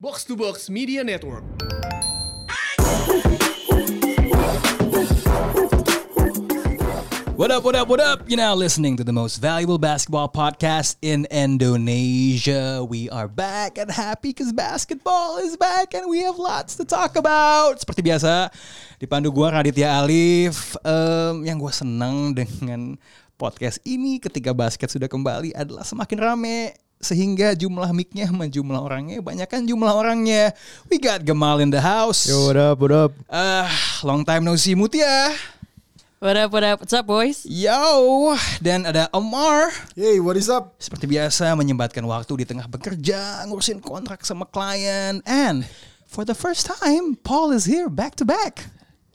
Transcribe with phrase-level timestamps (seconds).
[0.00, 1.44] Box to Box Media Network.
[7.36, 8.24] What up, what up, what up?
[8.24, 12.80] You're now listening to the most valuable basketball podcast in Indonesia.
[12.80, 17.20] We are back and happy because basketball is back and we have lots to talk
[17.20, 17.76] about.
[17.84, 18.48] Seperti biasa,
[18.96, 20.80] dipandu gua Raditya Alif.
[20.80, 22.96] Em, yang gue senang dengan
[23.36, 29.24] podcast ini ketika basket sudah kembali adalah semakin rame sehingga jumlah mic-nya sama jumlah orangnya
[29.24, 30.52] banyak kan jumlah orangnya.
[30.92, 32.28] We got Gamal in the house.
[32.28, 33.12] Yo, what up, what up?
[33.26, 33.72] Ah,
[34.04, 35.32] long time no see Mutia.
[36.20, 36.84] What up, what up?
[36.84, 37.48] What's up, boys?
[37.48, 39.72] Yo, dan ada Omar.
[39.96, 40.76] Hey, what is up?
[40.76, 45.24] Seperti biasa menyempatkan waktu di tengah bekerja, ngurusin kontrak sama klien.
[45.24, 45.64] And
[46.04, 48.68] for the first time, Paul is here back to back.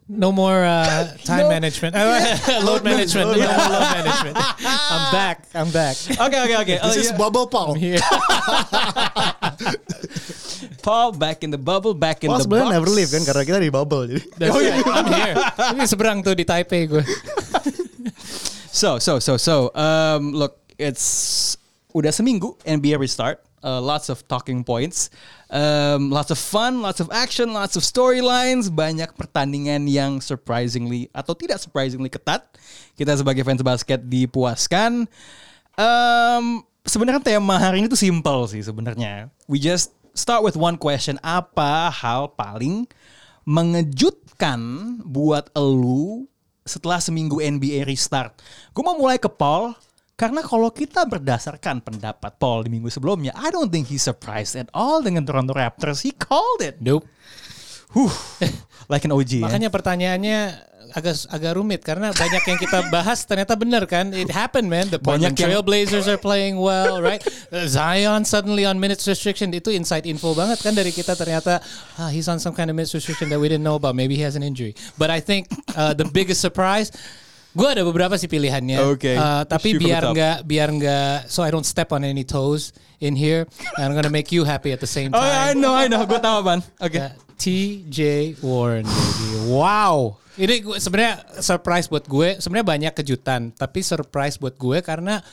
[0.06, 1.50] No more uh, time No.
[1.50, 1.96] management.
[2.62, 3.26] load management.
[3.26, 4.36] No more load management.
[4.38, 5.38] I'm back.
[5.54, 5.98] I'm back.
[5.98, 6.78] Okay, okay, okay.
[6.78, 7.18] Oh, This is iya.
[7.18, 7.74] Bubble Paul.
[7.74, 7.98] Here.
[10.82, 12.78] Paul back in the bubble, back in Paul the sebenarnya box.
[12.78, 14.22] never leave kan karena kita di bubble jadi.
[14.38, 14.86] That's right.
[14.86, 15.36] I'm here.
[15.74, 17.02] Ini seberang tuh di Taipei gue.
[18.70, 19.74] So so so so.
[19.74, 21.58] Um, look, it's
[21.98, 23.42] udah seminggu NBA restart.
[23.66, 25.10] Uh, lots of talking points,
[25.56, 31.32] um, lots of fun, lots of action, lots of storylines, banyak pertandingan yang surprisingly atau
[31.32, 32.44] tidak surprisingly ketat.
[33.00, 35.08] Kita sebagai fans basket dipuaskan.
[35.80, 39.32] Um, sebenarnya tema hari ini tuh simple sih sebenarnya.
[39.48, 41.16] We just start with one question.
[41.24, 42.92] Apa hal paling
[43.48, 44.60] mengejutkan
[45.08, 46.28] buat elu
[46.68, 48.36] setelah seminggu NBA restart?
[48.76, 49.72] Gue mau mulai ke Paul.
[50.16, 54.72] Karena kalau kita berdasarkan pendapat Paul di minggu sebelumnya, I don't think he surprised at
[54.72, 56.08] all dengan Toronto Raptors.
[56.08, 56.80] He called it.
[56.80, 57.04] Nope.
[57.92, 58.12] Huh,
[58.92, 59.44] like an OG.
[59.44, 59.44] ya.
[59.44, 60.40] Makanya pertanyaannya
[60.94, 65.02] agak agak rumit karena banyak yang kita bahas ternyata benar kan it happened man the
[65.02, 67.26] Portland Banyak yang- Trailblazers are playing well right
[67.74, 71.58] Zion suddenly on minutes restriction itu inside info banget kan dari kita ternyata
[71.98, 74.22] ah, he's on some kind of minutes restriction that we didn't know about maybe he
[74.22, 76.94] has an injury but I think uh, the biggest surprise
[77.56, 79.16] gue ada beberapa sih pilihannya Okay.
[79.16, 83.16] Uh, tapi Shoot biar nggak biar nggak so I don't step on any toes in
[83.16, 83.48] here
[83.80, 86.04] I'm gonna make you happy at the same Oh, I time know, I know.
[86.04, 86.60] Gue tahu, Ban.
[86.84, 87.00] Oke.
[87.00, 88.00] Ya, TJ
[88.44, 89.28] Warren baby.
[89.48, 90.20] Wow.
[90.36, 92.36] Ini gue sebenarnya surprise buat gue.
[92.44, 95.24] Sebenarnya banyak kejutan, tapi surprise buat gue karena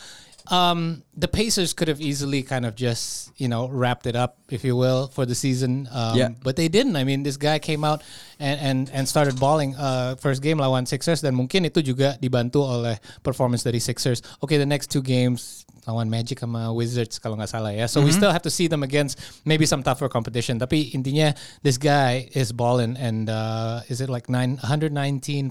[0.50, 4.64] um, the Pacers could have easily kind of just, you know, wrapped it up, if
[4.64, 5.88] you will, for the season.
[5.92, 6.28] Um, Yeah.
[6.42, 6.96] But they didn't.
[6.96, 8.02] I mean, this guy came out
[8.40, 12.66] and and and started balling uh, first game lawan Sixers dan mungkin itu juga dibantu
[12.66, 14.22] oleh performance dari Sixers.
[14.42, 17.90] Okay, the next two games lawan Magic sama Wizards kalau nggak salah ya.
[17.90, 20.58] So we still have to see them against maybe some tougher competition.
[20.62, 21.34] Tapi intinya
[21.66, 24.94] this guy is balling and uh, is it like nine, 119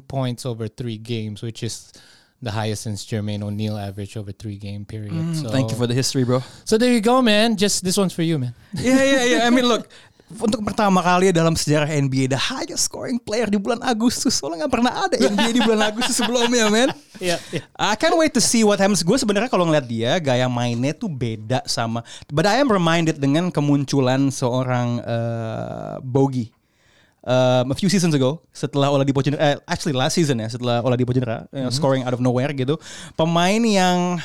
[0.07, 1.91] points over three games, which is
[2.41, 5.13] the highest since Jermaine O'Neal average over three game period.
[5.37, 6.41] so, Thank you for the history, bro.
[6.65, 7.55] So there you go, man.
[7.55, 8.53] Just this one's for you, man.
[8.73, 9.39] Iya iya iya.
[9.45, 9.85] I mean look,
[10.39, 14.39] untuk pertama kali dalam sejarah NBA the highest scoring player di bulan Agustus.
[14.39, 16.89] Soalnya nggak pernah ada NBA di bulan Agustus sebelumnya, man.
[17.21, 17.61] Iya, iya.
[17.77, 19.05] I can't wait to see what happens.
[19.05, 22.01] Gue sebenarnya kalau ngeliat dia gaya mainnya tuh beda sama.
[22.33, 26.49] But I am reminded dengan kemunculan seorang uh, Bogi.
[27.21, 31.13] Um, a few seasons ago setelah Oladipo cedera, eh, actually last season ya setelah Oladipo
[31.13, 32.81] you know, scoring out of nowhere gitu,
[33.13, 34.17] pemain yang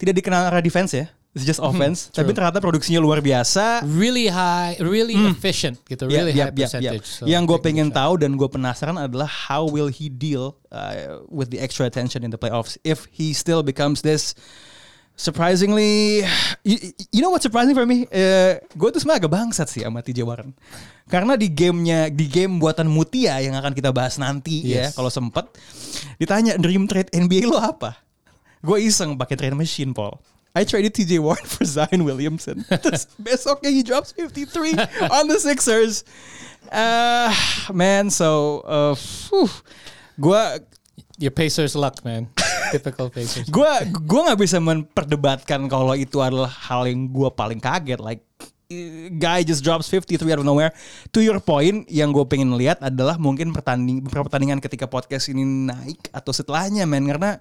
[0.00, 4.80] tidak dikenal arah defense ya, it's just offense, tapi ternyata produksinya luar biasa, Really high,
[4.80, 6.96] really efficient gitu, Yeah, really yeah, high yeah, yeah.
[6.96, 7.06] percentage.
[7.12, 11.52] So yang gue pengen tahu dan gue penasaran adalah how will he deal uh, with
[11.52, 14.32] the extra attention in the playoffs if he still becomes this
[15.14, 16.22] surprisingly
[16.66, 16.76] you,
[17.14, 20.26] you know what surprising for me uh, gue tuh sebenarnya agak bangsat sih sama TJ
[20.26, 20.50] Warren
[21.06, 24.98] karena di gamenya di game buatan Mutia yang akan kita bahas nanti ya Yes.
[24.98, 25.46] kalau sempet
[26.18, 27.94] ditanya dream trade NBA lo apa
[28.58, 30.18] gue iseng pakai trade machine Paul
[30.54, 32.62] I traded TJ Warren for Zion Williamson.
[32.86, 36.06] Terus besoknya he drops 53 on the Sixers.
[36.70, 37.26] Uh,
[37.74, 39.50] man, so uh, phew.
[41.18, 42.30] Your Pacers luck, man.
[42.74, 43.46] Typical Pacers.
[43.52, 48.24] gua gua nggak bisa memperdebatkan kalau itu adalah hal yang gua paling kaget like
[49.14, 50.72] guy just drops 53 out of nowhere.
[51.12, 55.42] To your point, yang gue pengen lihat adalah mungkin pertanding beberapa pertandingan ketika podcast ini
[55.42, 57.38] naik atau setelahnya, man, karena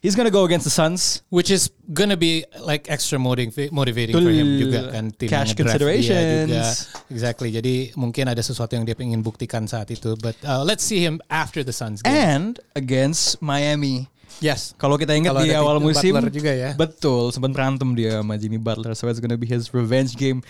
[0.00, 1.22] he's gonna go against the Suns.
[1.28, 5.66] Which is gonna be like extra motiv- motivating for him juga kan tim Cash dia
[5.66, 6.48] considerations.
[6.50, 6.64] juga.
[7.10, 7.50] Exactly.
[7.50, 10.14] Jadi mungkin ada sesuatu yang dia ingin buktikan saat itu.
[10.20, 12.14] But uh, let's see him after the Suns game.
[12.14, 14.06] And against Miami.
[14.36, 14.76] yes.
[14.76, 16.76] Kalau kita ingat di awal Butler musim, juga ya.
[16.76, 20.44] betul sempat berantem dia sama Jimmy Butler, so it's gonna be his revenge game.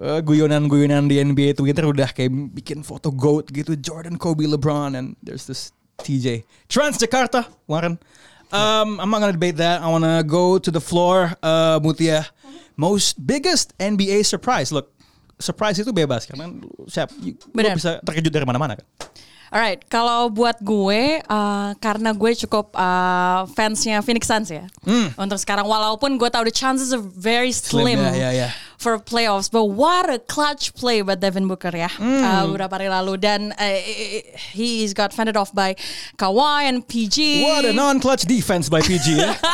[0.00, 5.12] Uh, guyonan-guyonan di NBA Twitter udah kayak bikin foto goat gitu, Jordan, Kobe, LeBron, and
[5.20, 8.00] there's this TJ Transjakarta, Warren.
[8.48, 9.84] Um, I'm not gonna debate that.
[9.84, 12.24] I wanna go to the floor, uh, Mutia.
[12.80, 14.72] Most biggest NBA surprise.
[14.72, 14.88] Look,
[15.36, 16.48] surprise itu bebas karena
[16.88, 17.12] siap
[17.52, 18.86] bisa terkejut dari mana-mana kan.
[19.50, 24.64] Alright, kalau buat gue, uh, karena gue cukup uh, fansnya Phoenix Suns ya.
[25.18, 28.48] Untuk sekarang, walaupun gue tahu the chances are very Slim, slim, ya, ya, ya.
[28.80, 33.20] For playoffs, but what a clutch play by Devin Booker ya, uh, beberapa hari lalu.
[33.20, 33.76] Dan uh,
[34.56, 35.76] he's got fended off by
[36.16, 37.44] Kawhi and PG.
[37.44, 39.36] What a non-clutch defense by PG ya.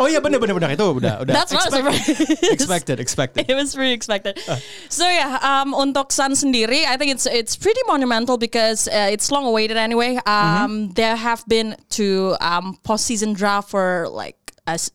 [0.00, 1.34] oh iya benar benar benar itu udah udah.
[1.36, 2.08] That's not a surprise.
[2.48, 3.44] expected expected.
[3.44, 4.40] it was pretty expected.
[4.88, 9.28] So yeah, um, untuk Sun sendiri, I think it's it's pretty monumental because uh, it's
[9.28, 10.16] long awaited anyway.
[10.24, 14.36] Um, There have been to um, postseason draft for like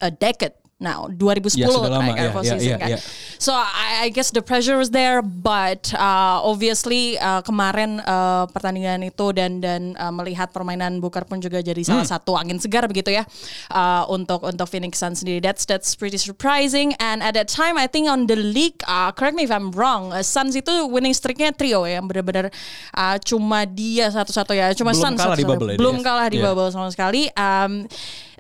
[0.02, 2.90] a decade now, 2010 Ya, sudah lama, ya, uh, postseason ya, ya, kan.
[2.92, 2.98] ya.
[3.38, 9.04] So I, I guess the pressure was there, but uh, obviously uh, kemarin uh, pertandingan
[9.04, 12.12] itu dan dan uh, melihat permainan Booker pun juga jadi salah Hmm.
[12.12, 13.24] satu angin segar begitu ya
[13.70, 15.40] uh, untuk untuk Phoenix Suns sendiri.
[15.40, 16.92] That's that's pretty surprising.
[16.98, 20.12] And at that time, I think on the league, uh, correct me if I'm wrong,
[20.12, 22.52] uh, Suns itu winning streaknya trio ya, yang benar-benar
[22.92, 25.52] uh, cuma dia satu-satu ya, cuma Belum Suns kalah di satu-satu.
[25.56, 25.80] bubble ya dia.
[25.80, 26.52] belum kalah di Yeah.
[26.52, 27.32] bubble sama sekali.
[27.32, 27.88] Um,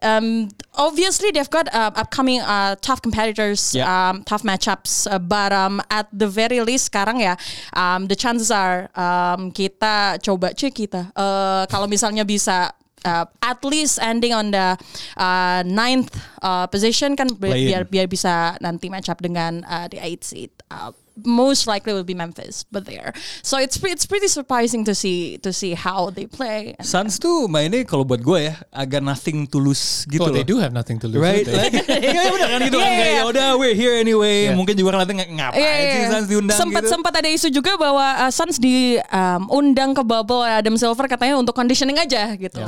[0.05, 3.89] um, obviously they've got uh, upcoming uh, tough competitors, Yeah.
[3.89, 5.09] um, tough matchups.
[5.09, 7.33] Uh, but um, at the very least sekarang ya,
[7.73, 11.09] um, the chances are um, kita coba cek kita.
[11.17, 12.69] Uh, kalau misalnya bisa.
[13.05, 14.73] Uh, at least ending on the
[15.13, 16.09] uh, ninth
[16.41, 20.49] uh, position kan bi- biar biar bisa nanti match up dengan uh, the eighth seed.
[20.73, 20.89] Uh,
[21.23, 23.13] most likely will be Memphis, but there.
[23.39, 26.75] So it's pre- it's pretty surprising to see to see how they play.
[26.83, 30.35] Suns tuh mainnya kalau buat gue ya agak nothing to lose gitu oh, loh.
[30.35, 31.23] they do have nothing to lose.
[31.23, 31.73] Right, like,
[32.15, 33.21] ya benar kan gitu kan kayak iya.
[33.21, 34.51] ya udah we're here anyway.
[34.51, 34.59] Yeah.
[34.59, 36.09] Mungkin juga ngeliatnya ng- ngapain sih iya.
[36.11, 36.91] Suns diundang sempat gitu.
[36.91, 41.55] sempat ada isu juga bahwa uh, Suns diundang ke bubble oleh Adam Silver katanya untuk
[41.55, 42.59] conditioning aja gitu.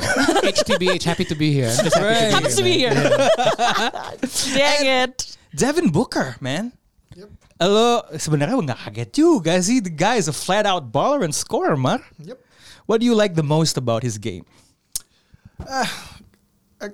[0.42, 1.68] HTBH, happy to be here.
[1.68, 2.56] Just happy Right.
[2.56, 2.96] To be here.
[4.56, 5.36] Dang it.
[5.52, 6.72] Devin Booker, man.
[7.58, 9.82] Lo sebenarnya nggak kaget juga sih.
[9.82, 11.98] The guy is a flat out baller and scorer, Mar.
[12.22, 12.38] Yep.
[12.86, 14.46] What do you like the most about his game?
[15.66, 15.90] Eh,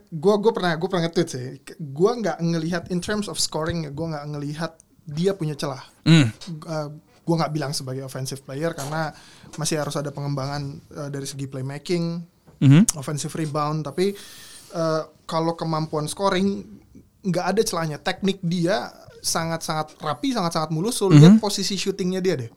[0.09, 1.47] gua gua pernah gua pernah nge-tweet sih.
[1.93, 4.73] Gua nggak ngelihat in terms of scoring, gua nggak ngelihat
[5.05, 5.85] dia punya celah.
[6.09, 6.33] Hmm.
[6.65, 6.89] Uh,
[7.29, 9.13] gua nggak bilang sebagai offensive player karena
[9.61, 12.25] masih harus ada pengembangan uh, dari segi playmaking,
[12.65, 12.97] Mhm.
[12.97, 13.85] offensive rebound.
[13.85, 14.17] Tapi
[14.73, 16.65] uh, kalau kemampuan scoring
[17.21, 18.01] nggak ada celahnya.
[18.01, 18.89] Teknik dia
[19.25, 21.01] sangat-sangat rapi, sangat-sangat mulus.
[21.01, 22.51] So lihat posisi shootingnya dia deh.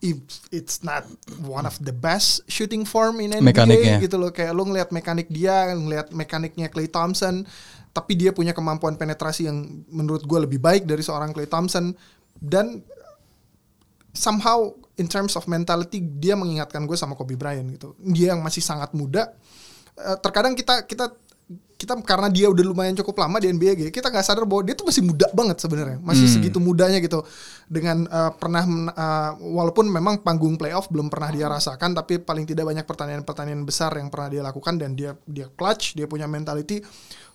[0.00, 0.16] If
[0.48, 1.04] it's not
[1.44, 3.96] one of the best shooting form in NBA Mekaniknya.
[4.00, 7.44] gitu loh kayak lo ngelihat mekanik dia ngelihat mekaniknya Clay Thompson
[7.92, 11.92] tapi dia punya kemampuan penetrasi yang menurut gue lebih baik dari seorang Clay Thompson
[12.40, 12.80] dan
[14.16, 18.64] somehow in terms of mentality dia mengingatkan gue sama Kobe Bryant gitu dia yang masih
[18.64, 19.36] sangat muda
[20.00, 21.12] Eh, terkadang kita kita
[21.80, 24.76] kita karena dia udah lumayan cukup lama di NBA gitu, kita nggak sadar bahwa dia
[24.76, 25.98] tuh masih muda banget sebenarnya.
[26.04, 27.24] Masih segitu mudanya gitu.
[27.66, 28.62] Dengan eh, pernah
[28.92, 33.96] eh, walaupun memang panggung playoff belum pernah dia rasakan tapi paling tidak banyak pertandingan-pertandingan besar
[33.96, 36.84] yang pernah dia lakukan dan dia dia clutch dia punya mentality.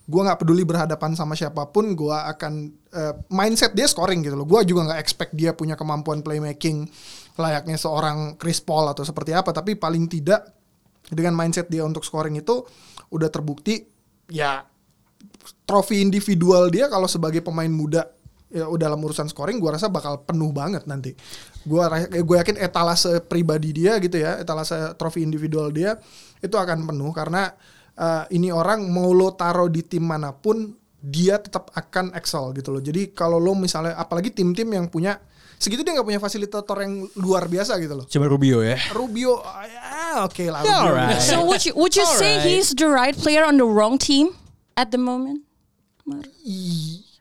[0.05, 2.53] Gue nggak peduli berhadapan sama siapa pun gue akan
[2.93, 4.45] eh, mindset dia scoring gitu loh.
[4.45, 6.85] Gue juga nggak expect dia punya kemampuan playmaking
[7.35, 10.53] layaknya seorang Chris Paul atau seperti apa tapi paling tidak
[11.09, 12.61] dengan mindset dia untuk scoring itu
[13.09, 13.94] udah terbukti
[14.29, 14.65] ya
[15.65, 18.09] trofi individual dia kalau sebagai pemain muda
[18.49, 21.17] ya dalam urusan scoring gua rasa bakal penuh banget nanti.
[21.65, 25.97] Gua ra- gue yakin etalase pribadi dia gitu ya, etalase trofi individual dia
[26.39, 27.51] itu akan penuh karena
[27.97, 32.73] eh, ini orang mau lo taruh di tim mana pun dia tetap akan excel gitu
[32.73, 32.81] loh.
[32.81, 35.21] Jadi kalau lo misalnya apalagi tim-tim yang punya
[35.57, 38.05] segitu dia nggak punya fasilitator yang luar biasa gitu loh.
[38.05, 38.77] Cuma Rubio ya.
[38.91, 40.61] Rubio, ya oke lah.
[40.61, 40.89] Yeah, Rubio.
[40.91, 41.19] alright.
[41.19, 42.49] So would you would you say Alright.
[42.51, 44.35] he's the right player on the wrong team
[44.75, 45.43] at the moment?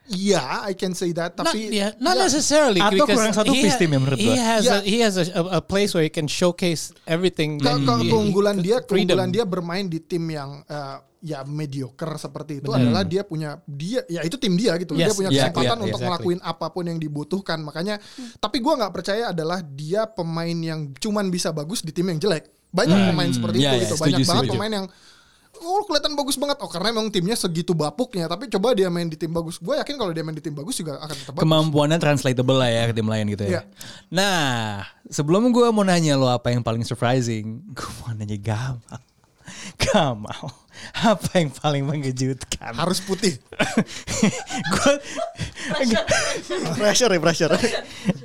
[0.04, 1.32] Iya, I can say that.
[1.40, 2.76] Not, Tapi yeah, not ya, necessarily.
[2.76, 4.36] Atau because kurang satu he piece ha- team ya menurut he gua.
[4.36, 4.76] has Yeah.
[4.76, 7.56] a, he has a, a, place where he can showcase everything.
[7.56, 9.16] ke, that ke- he- keunggulan he- dia, freedom.
[9.16, 14.04] keunggulan dia bermain di tim yang eh, ya mediocre seperti itu adalah dia punya dia
[14.04, 14.92] ya itu tim dia gitu.
[14.92, 16.36] dia Yes, punya yeah, kesempatan yeah, untuk exactly.
[16.36, 17.58] ngelakuin apa pun yang dibutuhkan.
[17.64, 17.96] Makanya
[18.36, 22.52] tapi gua nggak percaya adalah dia pemain yang cuman bisa bagus di tim yang jelek.
[22.68, 23.94] Banyak pemain seperti yeah, itu yeah, gitu.
[23.96, 24.56] setuju, Banyak banget setuju.
[24.60, 24.86] pemain yang
[25.62, 29.14] Oh kelihatan bagus banget Oh karena memang timnya segitu bapuknya Tapi coba dia main di
[29.14, 31.98] tim bagus Gue yakin kalau dia main di tim bagus juga akan tetap bagus Kemampuannya
[32.02, 33.50] translatable lah ya ke tim lain gitu ya.
[33.54, 33.60] Iya.
[34.10, 38.98] Nah, sebelum gue mau nanya lo apa yang paling surprising, gue mau nanya Gamal.
[39.82, 40.63] Gamal,
[40.94, 42.74] apa yang paling mengejutkan?
[42.74, 43.38] Harus putih
[44.74, 44.92] gue
[46.78, 47.52] Pressure ya pressure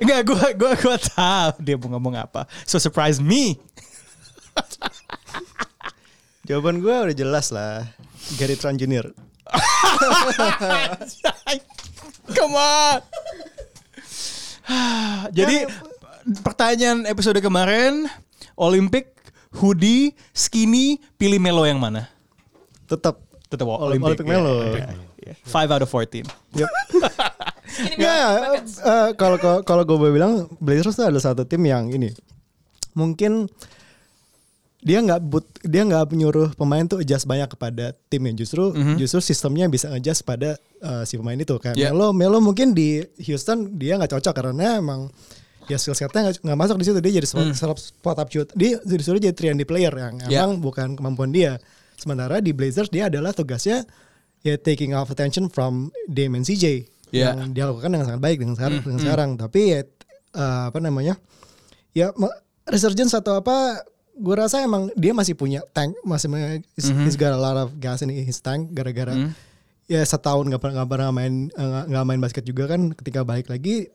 [0.00, 2.44] enggak gue gue gue tahu dia mau ngomong apa.
[2.68, 3.56] So surprise me.
[6.44, 7.86] Jawaban gue udah jelas lah.
[8.36, 9.10] Gary Trent Jr.
[12.36, 13.00] Come on.
[15.34, 15.66] Jadi
[16.46, 18.06] pertanyaan episode kemarin,
[18.54, 19.10] Olimpik,
[19.58, 22.06] hoodie, skinny, pilih Melo yang mana?
[22.90, 24.26] Tetap Tetap Olimpik, Olimpik.
[24.26, 24.62] Melo.
[25.42, 26.22] Five out of 14.
[26.54, 26.70] Yep.
[27.96, 28.14] Ya,
[28.60, 32.10] eh, kalau kalau- kalau gue boleh bilang Blazers tuh adalah satu tim yang ini
[32.92, 33.46] mungkin
[34.80, 39.68] dia nggak but dia nggak menyuruh pemain tuh adjust banyak kepada timnya justru justru sistemnya
[39.68, 41.92] bisa adjust pada eh, si pemain itu kayak Yeah.
[41.92, 45.12] Melo Melo mungkin di Houston dia nggak cocok karena emang
[45.66, 48.80] ya skill setnya nggak- nggak masuk di situ dia jadi spot, spot up shoot dia
[48.80, 50.42] disuruh jadi 3 player yang Yeah.
[50.42, 51.60] emang bukan kemampuan dia
[52.00, 53.84] sementara di Blazers dia adalah tugasnya
[54.40, 57.34] ya taking off attention from Dame and CJ Yeah.
[57.34, 59.30] yang dia lakukan dengan sangat baik dengan sekarang dengan sekarang.
[59.34, 59.80] Tapi ya
[60.30, 61.18] eh, apa namanya
[61.90, 62.14] ya
[62.64, 63.82] resurgence atau apa
[64.14, 67.74] gue rasa emang dia masih punya tank masih me- he's, he's got a lot of
[67.76, 69.10] gas in his tank gara-gara
[69.84, 72.94] ya setahun nggak pernah nggak pernah main eh, nggak main basket juga kan.
[72.94, 73.90] Ketika balik lagi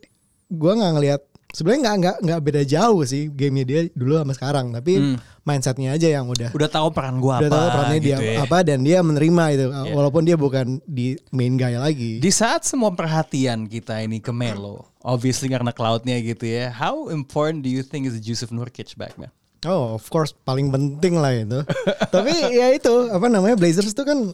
[0.46, 1.22] gue nggak ngelihat
[1.56, 6.08] sebenarnya nggak nggak nggak beda jauh sih gamenya dia dulu sama sekarang tapi mindsetnya aja
[6.12, 7.42] yang udah Udah tahu peran gua apa.
[7.42, 8.38] udah tahu perannya dia gitu ya.
[8.44, 12.92] apa dan dia menerima itu walaupun dia bukan di main guy lagi Di saat semua
[12.92, 16.70] perhatian kita ini ke Melo, obviously karena cloudnya gitu ya.
[16.70, 19.32] How important do you think is Yusuf Nurkic back man?
[19.64, 21.62] Oh, of course paling penting lah itu.
[22.14, 24.30] Tapi ya itu apa namanya Blazers itu kan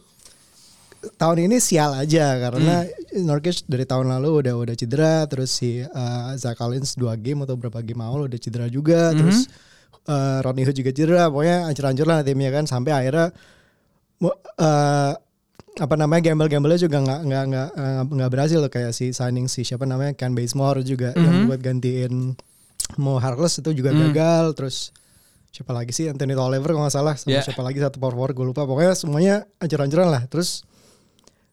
[1.18, 2.86] tahun ini sial aja karena
[3.18, 7.58] Nurkic dari tahun lalu udah udah cedera, terus si uh, Zach Collins dua game atau
[7.58, 9.50] berapa game awal udah cedera juga, terus
[10.06, 13.34] uh, Rodney Hood juga cedera, pokoknya hancur-hancur lah timnya kan sampai akhirnya
[14.22, 15.12] uh,
[15.72, 17.68] apa namanya gamble-gamble juga nggak nggak nggak
[18.12, 22.36] nggak- berhasil loh kayak si signing si siapa namanya Ken Bazemore juga yang buat gantiin
[23.00, 24.92] Mo Harkless itu juga gagal terus
[25.48, 27.44] siapa lagi sih Anthony Tolliver kalau nggak salah sama Yeah.
[27.44, 30.60] siapa lagi satu power forward gue lupa pokoknya semuanya ancur-ancuran lah terus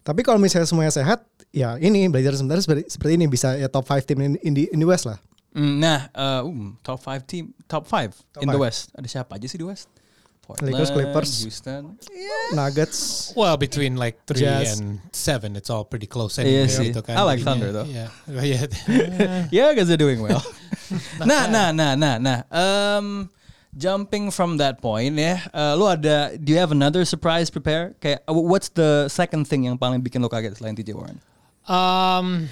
[0.09, 1.21] tapi kalau misalnya semuanya sehat
[1.53, 4.65] ya ini Blazers sebenarnya seperti, seperti ini bisa ya top 5 tim in, in, the,
[4.73, 8.53] in the West lah Mm, Nah, uh, um, top 5 team, top 5 Top in
[8.53, 8.69] the five.
[8.69, 8.93] West.
[8.93, 9.89] Ada siapa aja sih di West?
[10.45, 11.31] Portland, Lakers, Clippers.
[11.41, 11.97] Houston.
[12.53, 14.77] Nuggets Well, between like three Jazz.
[14.77, 16.69] and seven, it's all pretty close Iya anyway.
[16.69, 16.93] sih.
[16.93, 17.17] gitu kan.
[17.17, 17.89] I like Thunder, though.
[17.89, 18.65] Yeah, yeah.
[19.49, 20.41] yeah, because they're doing well.
[21.25, 22.45] nah, nah, nah, nah, nah.
[22.53, 23.33] Um,
[23.75, 27.95] jumping from that point ya, uh, lu ada, do you have another surprise prepare?
[28.01, 31.21] Kayak, uh, what's the second thing yang paling bikin lo kaget selain TJ Warren?
[31.69, 32.49] Um,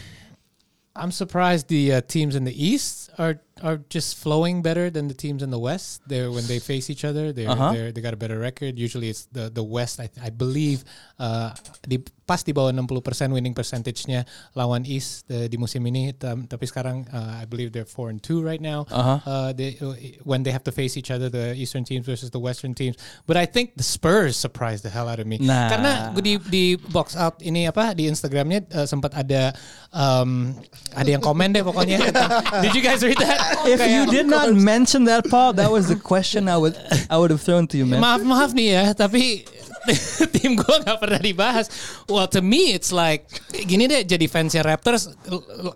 [0.96, 5.14] I'm surprised the uh, teams in the East are are just flowing better than the
[5.14, 6.02] teams in the West.
[6.08, 7.72] They're when they face each other, they're, Uh-huh.
[7.74, 8.78] they're they got a better record.
[8.78, 10.00] Usually it's the the West.
[10.00, 10.84] I, I believe
[11.18, 11.98] uh, di
[12.28, 16.12] pas di bawah 60% winning percentage-nya lawan East uh, di musim ini.
[16.12, 18.84] Tam- tapi sekarang uh, I believe they're four and two right now.
[18.92, 19.24] Uh-huh.
[19.24, 19.80] Uh, they,
[20.28, 23.00] when they have to face each other, the Eastern teams versus the Western teams.
[23.24, 25.40] But I think the Spurs surprised the hell out of me.
[25.40, 25.72] Nah.
[25.72, 29.56] Karena gue di di box out ini apa di Instagramnya uh, sempat ada
[29.96, 30.52] um,
[31.00, 32.12] ada yang komen deh pokoknya.
[32.64, 33.47] Did you guys read that?
[33.66, 36.76] If you did not mention that, Paul, that was the question I would
[37.10, 38.02] I would have thrown to you, man.
[38.02, 39.46] maaf maaf nih eh, ya, tapi
[40.36, 41.72] tim gue nggak pernah dibahas.
[42.12, 45.08] Well to me it's like gini deh jadi fansnya Raptors.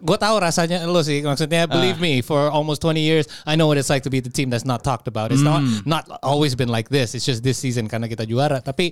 [0.03, 1.71] Gue tahu rasanya lo sih maksudnya ah.
[1.71, 4.51] believe me for almost 20 years I know what it's like to be the team
[4.51, 5.31] that's not talked about.
[5.31, 5.87] It's not hmm.
[5.87, 7.15] not always been like this.
[7.15, 8.59] It's just this season karena kita juara.
[8.59, 8.91] Tapi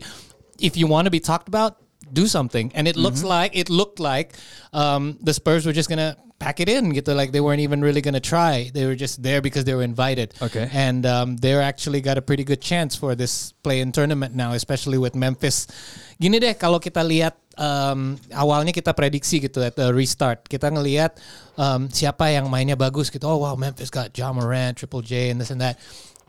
[0.59, 1.79] if you want to be talked about,
[2.11, 2.71] do something.
[2.75, 3.35] And it looks mm-hmm.
[3.35, 4.35] like it looked like
[4.73, 7.99] um, the Spurs were just gonna pack it in gitu like they weren't even really
[7.99, 10.71] gonna try they were just there because they were invited Okay.
[10.71, 14.95] and um, they're actually got a pretty good chance for this play-in tournament now, especially
[14.95, 15.67] with Memphis.
[16.15, 21.19] Gini deh, kalau kita lihat um, awalnya kita prediksi gitu at the restart, kita ngelihat
[21.59, 23.27] um, siapa yang mainnya bagus gitu.
[23.27, 25.75] Oh wow, Memphis got John Morant, Triple J, and this and that.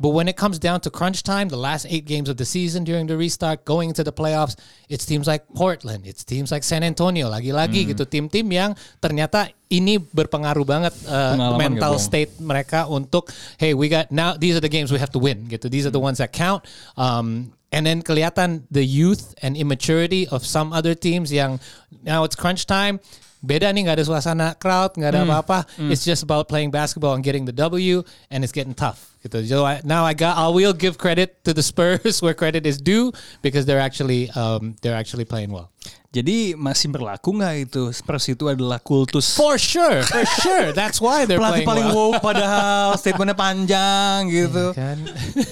[0.01, 2.89] But when it comes down to crunch time, the last eight games of the season
[2.89, 4.57] during the restart, going into the playoffs,
[4.89, 10.01] it's teams like Portland, it's teams like San Antonio, lagi-lagi gitu tim-tim yang ternyata ini
[10.01, 12.03] berpengaruh banget uh, Pengalaman mental bohong.
[12.03, 13.29] state mereka untuk
[13.61, 15.69] hey we got now these are the games we have to win gitu.
[15.69, 16.65] These are the ones that count.
[16.97, 21.61] Um, and then kelihatan the youth and immaturity of some other teams yang
[22.03, 22.99] now it's crunch time
[23.41, 25.65] beda nih nggak ada suasana crowd nggak ada apa-apa.
[25.89, 29.41] It's just about playing basketball and getting the W and it's getting tough gitu.
[29.45, 32.77] So I, now I got I will give credit to the Spurs where credit is
[32.77, 35.73] due because they're actually um, they're actually playing well.
[36.11, 37.95] Jadi masih berlaku nggak itu?
[37.95, 39.31] Spurs itu adalah kultus.
[39.39, 40.75] For sure for sure.
[40.75, 42.13] That's why they're pelatih playing paling well.
[42.13, 44.75] wow padahal statementnya panjang gitu.
[44.75, 44.99] kan?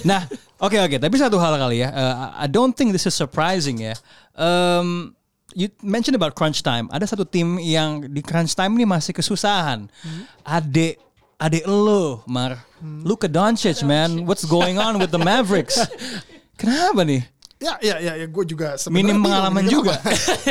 [0.02, 0.26] Nah,
[0.58, 1.94] oke oke, tapi satu hal kali ya.
[1.94, 3.94] uh, I don't think this is surprising ya.
[4.34, 5.17] Um,
[5.54, 6.88] you mentioned about crunch time.
[6.92, 9.88] Ada satu tim yang di crunch time ini masih kesusahan.
[10.44, 11.00] Adek
[11.38, 12.58] adek lo, Mar.
[12.82, 14.26] Luka Doncic, man.
[14.26, 15.78] What's going on with the Mavericks?
[16.60, 17.22] Kenapa nih?
[17.58, 19.98] Ya, ya, ya, ya gue juga Minim pengalaman juga.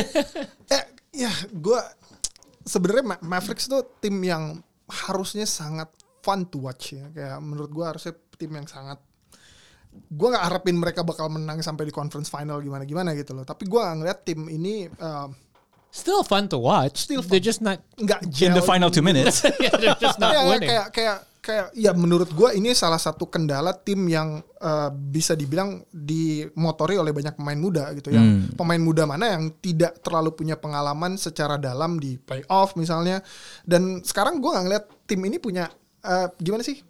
[0.76, 0.84] eh,
[1.16, 1.80] ya, gue
[2.68, 5.88] sebenarnya Ma- Mavericks tuh tim yang harusnya sangat
[6.24, 7.08] fun to watch ya.
[7.16, 9.00] Kayak menurut gua harusnya tim yang sangat
[10.06, 13.42] gue nggak harapin mereka bakal menang sampai di conference final gimana gimana gitu loh.
[13.42, 15.28] Tapi gua ngeliat tim ini uh,
[15.88, 17.10] Still fun to watch.
[17.10, 17.48] Still They're fun.
[17.48, 17.80] just not.
[17.98, 19.42] nggak In the final two minutes.
[19.64, 20.70] yeah, they're just not Iya, winning.
[20.70, 25.80] kayak kayak kayak ya menurut gua ini salah satu kendala tim yang uh, bisa dibilang
[25.90, 28.20] dimotori oleh banyak pemain muda gitu ya.
[28.54, 33.24] Pemain muda mana yang tidak terlalu punya pengalaman secara dalam di playoff misalnya.
[33.64, 35.72] Dan sekarang gua nggak ngeliat tim ini punya
[36.04, 36.84] uh, gimana sih?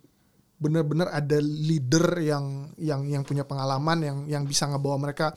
[0.57, 5.29] Bener-bener ada leader yang yang yang punya pengalaman yang yang bisa ngebawa mereka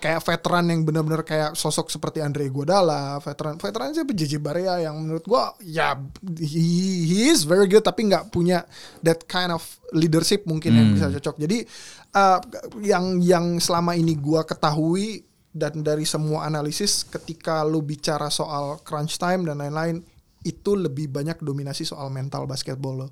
[0.00, 4.16] kayak veteran yang bener-bener kayak sosok seperti Andre Iguodala veteran veteran siapa?
[4.16, 5.92] JJ Barea yang menurut gua ya
[6.40, 6.64] he,
[7.04, 8.64] he is very good tapi nggak punya
[9.04, 9.60] that kind of
[9.92, 11.36] leadership mungkin yang bisa cocok.
[11.44, 11.68] Jadi
[12.16, 12.40] uh,
[12.80, 15.20] yang yang selama ini gua ketahui
[15.52, 20.00] dan dari semua analisis ketika lu bicara soal crunch time dan lain-lain
[20.48, 23.08] itu lebih banyak dominasi soal mental basketball lo.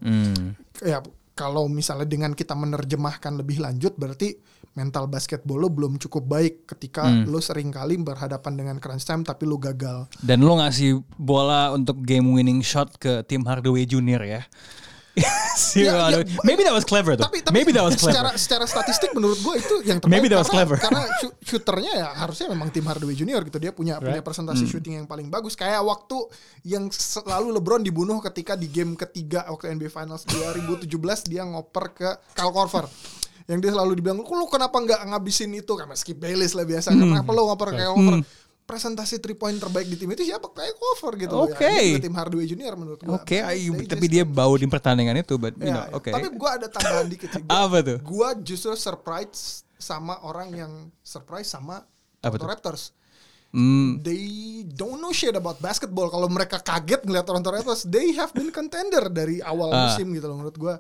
[0.80, 4.36] Ya kalau misalnya dengan kita menerjemahkan lebih lanjut berarti
[4.78, 9.42] mental basketball lo belum cukup baik ketika lo sering kali berhadapan dengan crunch time tapi
[9.48, 10.06] lo gagal.
[10.22, 14.42] Dan lo ngasih bola untuk game winning shot ke tim Hardaway Junior ya.
[15.52, 17.14] Si Ya, ya, Maybe that was clever.
[17.14, 18.38] Tapi, tapi Maybe that was secara clever.
[18.38, 20.76] secara statistik menurut gue itu yang terbaik Maybe that was karena, clever.
[20.78, 24.70] karena shoot- shooternya ya harusnya memang tim Hardaway Junior gitu dia punya punya presentasi Hmm.
[24.70, 26.16] shooting yang paling bagus kayak waktu
[26.64, 30.86] yang selalu LeBron dibunuh ketika di game ketiga waktu NBA Finals 2017
[31.26, 32.86] dia ngoper ke Kyle Korver
[33.44, 37.10] yang dia selalu dibilang lu kenapa nggak ngabisin itu karena Skip Bayless lah biasa Hmm.
[37.10, 38.16] kenapa lu ngoper ke Kyle Korver
[38.70, 41.46] presentasi three point terbaik di tim itu siapa kayak Korver gitu loh.
[41.46, 41.58] Oke.
[41.60, 45.18] ya, ini juga tim Hardaway Junior menurut gue Oke, just tapi dia bau di pertandingan
[45.18, 46.06] itu, but you Ya, know, oke.
[46.08, 47.42] Tapi gue ada tambahan dikit sih.
[47.42, 47.98] Gua, Apa tuh?
[48.00, 49.40] Gue justru surprise
[49.74, 51.82] sama orang yang surprise sama
[52.18, 52.46] Apa Toronto?
[52.46, 52.82] Raptors.
[53.50, 54.22] Hmm, They
[54.64, 56.06] don't know shit about basketball.
[56.06, 59.90] Kalau mereka kaget ngeliat Toronto Raptors, they have been contender dari awal Ah.
[59.90, 60.74] musim gitu loh menurut gue.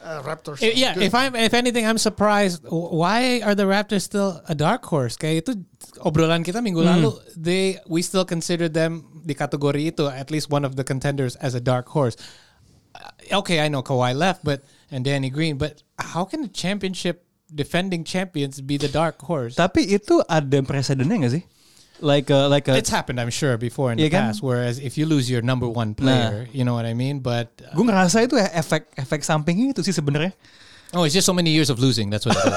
[0.00, 0.62] Uh, Raptors.
[0.64, 1.04] Eh, yeah, good.
[1.04, 5.20] if I'm if anything I'm surprised why are the Raptors still a dark horse?
[5.20, 5.52] Kayak itu
[6.00, 10.64] obrolan kita minggu lalu they we still consider them di kategori itu at least one
[10.64, 12.16] of the contenders as a dark horse.
[12.96, 17.28] Uh, okay, I know Kawhi left but and Danny Green but how can the championship
[17.52, 19.52] defending champions be the dark horse?
[19.52, 21.44] tapi itu ada presidennya nggak sih?
[22.00, 24.22] Like a, like a, It's happened I'm sure before in Iya the kan?
[24.32, 27.20] past whereas if you lose your number one player, you know what I mean?
[27.20, 30.32] But uh, gue ngerasa itu ya efek efek sampingnya itu sih sebenarnya.
[30.90, 32.08] oh, it's just so many years of losing.
[32.10, 32.56] That's what it is.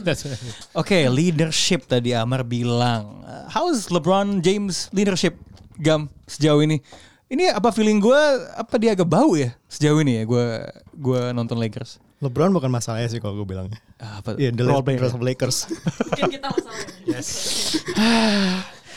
[0.06, 0.54] That's what it is.
[0.72, 3.26] Oke, leadership tadi Amar bilang.
[3.26, 5.36] Uh, How is LeBron James leadership
[5.76, 6.80] Gam sejauh ini?
[7.26, 8.20] Ini apa feeling gue
[8.54, 10.46] apa dia agak bau ya sejauh ini ya gue
[10.94, 11.98] gue nonton Lakers.
[12.24, 13.76] LeBron bukan masalahnya sih kalau gue bilangnya.
[14.00, 14.40] Ah, Apa?
[14.40, 15.68] Iya, the Role of Lakers.
[16.08, 17.20] Mungkin kita masalahnya.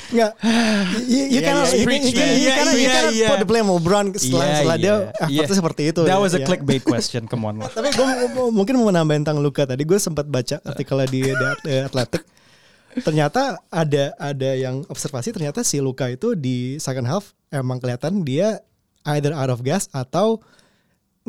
[0.10, 0.32] Enggak.
[1.10, 3.30] You, you Yeah, cannot, yeah, you, preach, you, you Yeah, cannot, you yeah, cannot yeah.
[3.30, 5.60] put the blame on LeBron setelah, Yeah, setelah dia yeah, effortnya yeah.
[5.62, 6.02] seperti itu.
[6.08, 6.48] That ya, was a ya.
[6.48, 7.70] clickbait question, come on lah.
[7.78, 8.08] Tapi gue
[8.50, 9.86] mungkin mau nambahin tentang Luka tadi.
[9.86, 11.22] Gue sempat baca artikelnya di
[11.68, 12.24] The Athletic.
[13.06, 18.66] Ternyata ada ada yang observasi ternyata si Luka itu di second half emang kelihatan dia
[19.14, 20.42] either out of gas atau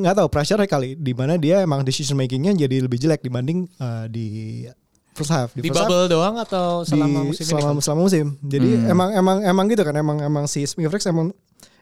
[0.01, 4.09] nggak tahu pressure kali di mana dia emang decision makingnya jadi lebih jelek dibanding uh,
[4.09, 4.65] di
[5.15, 5.53] first half.
[5.53, 7.51] Di first half, bubble doang atau selama di- musim ini?
[7.53, 8.27] selama, selama musim.
[8.41, 11.31] Jadi emang emang emang gitu kan emang emang si Mavericks emang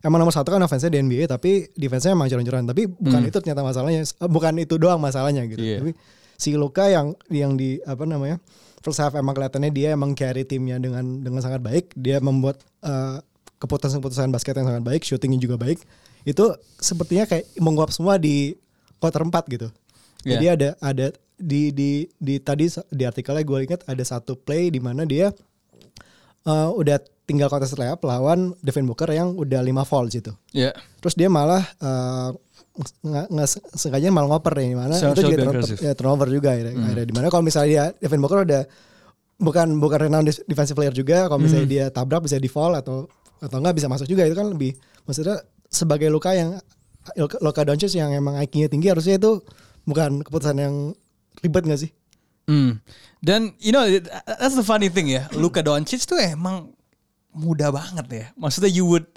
[0.02, 3.62] emang nomor satu kan offense di NBA tapi defense-nya emang joran-joran tapi bukan itu ternyata
[3.62, 5.62] masalahnya Eh, bukan itu doang masalahnya gitu.
[5.62, 5.78] Iya.
[5.82, 5.92] Tapi
[6.38, 8.38] si Luka yang yang di apa namanya
[8.78, 11.94] first half emang kelihatannya dia emang carry timnya dengan dengan sangat baik.
[11.94, 13.18] Dia membuat eh,
[13.58, 15.82] keputusan-keputusan basket yang sangat baik, shootingnya juga baik.
[16.28, 16.44] Itu
[16.76, 18.52] sepertinya kayak menguap semua di
[18.98, 19.68] quarter 4 gitu.
[20.20, 20.52] Jadi Iya.
[20.52, 25.02] ada ada di di di tadi di artikelnya gue ingat ada satu play di mana
[25.02, 25.32] dia
[26.44, 30.32] eh, udah tinggal contest layup lawan Devin Booker yang udah 5 foul gitu.
[30.50, 30.72] Ya.
[30.98, 32.28] Terus dia malah eh,
[33.00, 35.80] nggak nggak sengaja malah ngoper nih mana So- itu so jadi turn- aggressive.
[35.80, 37.04] ya, turnover juga akhirnya, akhirnya.
[37.04, 38.62] di mana kalau misalnya dia Devin Booker udah
[39.36, 43.06] bukan bukan renowned defensive player juga kalau misalnya dia tabrak bisa di foul atau
[43.38, 46.58] atau enggak bisa masuk juga itu kan lebih maksudnya sebagai luka yang
[47.16, 49.40] Luka Doncic yang emang IQ-nya tinggi harusnya itu
[49.88, 50.74] bukan keputusan yang
[51.40, 51.90] ribet gak sih?
[52.44, 52.84] Hmm.
[53.24, 53.84] Dan you know
[54.40, 55.28] that's the funny thing ya.
[55.42, 56.76] Luka Doncic tuh emang
[57.32, 58.26] muda banget ya.
[58.36, 59.08] Maksudnya you would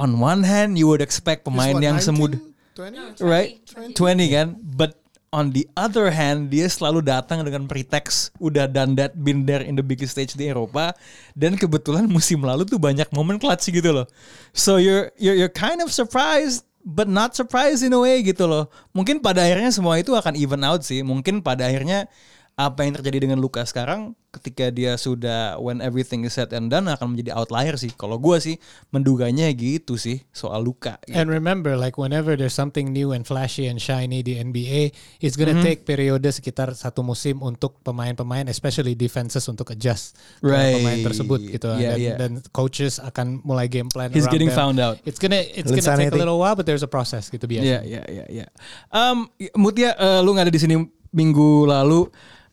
[0.00, 2.38] on one hand you would expect pemain what, yang 19, semuda
[2.76, 3.20] 20?
[3.26, 3.60] right
[3.92, 3.96] 20
[4.32, 4.99] kan but
[5.30, 9.78] on the other hand dia selalu datang dengan pretext udah done that been there in
[9.78, 10.94] the biggest stage di Eropa.
[11.38, 14.06] Dan kebetulan musim lalu tuh banyak momen clutch gitu loh.
[14.50, 18.68] So you're you're, you're kind of surprised but not surprised in a way gitu loh.
[18.90, 21.00] Mungkin pada akhirnya semua itu akan even out sih.
[21.06, 22.10] Mungkin pada akhirnya
[22.54, 26.86] apa yang terjadi dengan Luka sekarang ketika dia sudah when everything is said and done
[26.86, 27.90] akan menjadi outlier sih.
[27.90, 31.02] Kalau gua sih menduganya gitu sih soal Luka.
[31.02, 31.18] gitu.
[31.18, 35.50] And remember, like whenever there's something new and flashy and shiny di NBA, it's gonna
[35.50, 35.66] Mm-hmm.
[35.66, 40.78] take periode sekitar satu musim untuk pemain-pemain, especially defenses untuk adjust Right.
[40.78, 41.74] pemain tersebut gitu.
[41.74, 42.16] Yeah, dan, yeah.
[42.20, 44.14] dan coaches akan mulai game plan.
[44.14, 44.60] He's getting them.
[44.60, 45.02] found out.
[45.02, 47.66] It's gonna it's gonna take a little while, but there's a process gitu biasa.
[47.66, 48.46] Iya, iya, iya, iya.
[48.94, 49.26] Um,
[49.58, 50.76] Mutia, eh, lu nggak ada di sini
[51.10, 52.06] minggu lalu.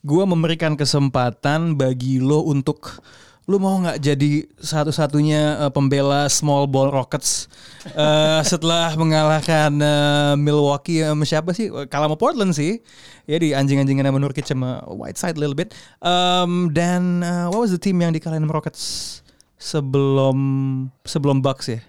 [0.08, 2.96] Gua memberikan kesempatan bagi lo untuk
[3.44, 7.44] lu mau nggak jadi satu-satunya eh, pembela small ball Rockets?
[7.84, 11.68] Eh, setelah mengalahkan eh, Milwaukee sama siapa sih?
[11.92, 12.80] Kalah sama Portland sih.
[13.28, 15.76] Ya di anjing-anjingan sama Nurkic sama Whiteside a little bit.
[16.00, 18.80] Um, dan eh, what was the team yang dikalahin sama Rockets
[19.60, 20.38] sebelum
[21.04, 21.84] sebelum Bucks ya?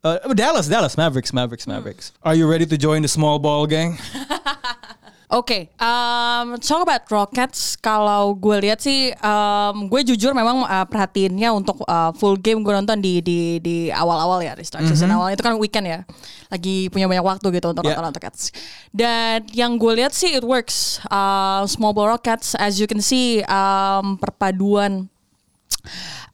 [0.00, 2.16] Uh, Dallas, Dallas, Mavericks, Mavericks, Mavericks.
[2.24, 4.00] Are you ready to join the small ball gang?
[5.32, 7.80] Oke, um, talk about Rockets.
[7.80, 12.68] Kalau gue lihat sih, um, gue jujur memang uh, perhatiinnya untuk uh, full game gue
[12.68, 16.04] nonton di di di awal-awal ya, di start season awal itu kan weekend ya,
[16.52, 17.96] lagi punya banyak waktu gitu untuk Yeah.
[17.96, 18.52] nonton Rockets.
[18.92, 21.00] Dan yang gue lihat sih it works.
[21.08, 25.08] Uh, small ball Rockets, as you can see, um, perpaduan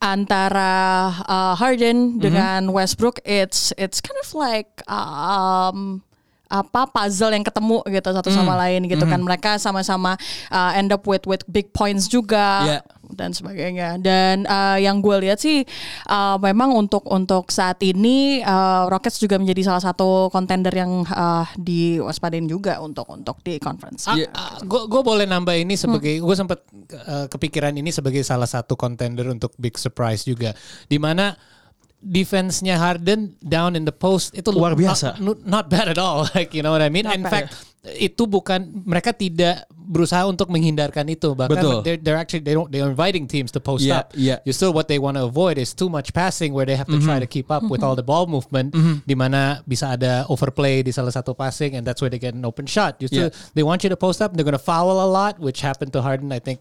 [0.03, 6.03] antara uh, Harden dengan Westbrook it's it's kind of like um
[6.49, 10.17] apa puzzle yang ketemu gitu satu sama lain gitu kan mereka sama-sama
[10.49, 12.81] uh, end up with with big points juga Yeah.
[13.13, 15.61] dan sebagainya dan uh, yang gue lihat sih
[16.09, 21.45] uh, memang untuk untuk saat ini uh, Rockets juga menjadi salah satu kontender yang uh,
[21.57, 24.09] diwaspadain juga untuk untuk di conference.
[24.65, 26.65] Gue gue boleh nambah ini sebagai gue sempat
[27.05, 30.53] uh, kepikiran ini sebagai salah satu contender untuk big surprise juga.
[30.89, 31.33] Di mana
[31.99, 35.19] defense-nya Harden down in the post itu Luar biasa.
[35.19, 36.25] Not, not bad at all.
[36.35, 37.05] Like you know what I mean?
[37.05, 37.31] Not in bad.
[37.31, 41.79] fact itu bukan mereka tidak berusaha untuk menghindarkan itu bahkan Betul.
[41.81, 44.11] they're, they're actually they don't they're inviting teams to post Yeah, up.
[44.19, 44.43] yeah.
[44.43, 46.99] You still what they want to avoid is too much passing where they have to
[46.99, 48.75] try to keep up with all the ball movement
[49.07, 52.43] di mana bisa ada overplay di salah satu passing and that's where they get an
[52.43, 52.99] open shot.
[52.99, 53.55] You still, Yeah.
[53.55, 56.03] they want you to post up they're going to foul a lot which happened to
[56.03, 56.59] Harden I think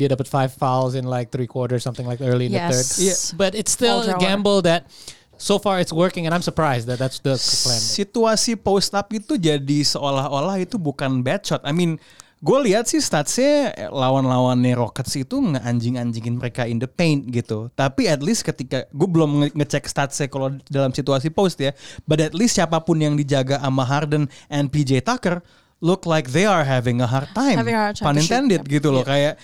[0.00, 2.82] dia dapat five fouls in like three quarters something like early in the third.
[2.82, 2.98] Yes.
[2.98, 3.18] Yeah.
[3.36, 4.88] But it's still a gamble that
[5.44, 7.76] so far it's working and I'm surprised that that's the plan.
[7.76, 11.60] Situasi post up itu jadi seolah-olah itu bukan bad shot.
[11.68, 12.00] I mean,
[12.40, 17.68] gue lihat sih statsnya eh, lawan-lawannya Rockets itu ngeanjing-anjingin mereka in the paint gitu.
[17.76, 21.76] Tapi at least ketika gue belum nge- ngecek statsnya kalau dalam situasi post ya,
[22.08, 25.44] but at least siapa pun yang dijaga sama Harden and PJ Tucker
[25.84, 27.60] look like they are having a hard time.
[27.60, 28.72] Having a hard time Pun shoot, intended yep.
[28.80, 29.36] gitu loh kayak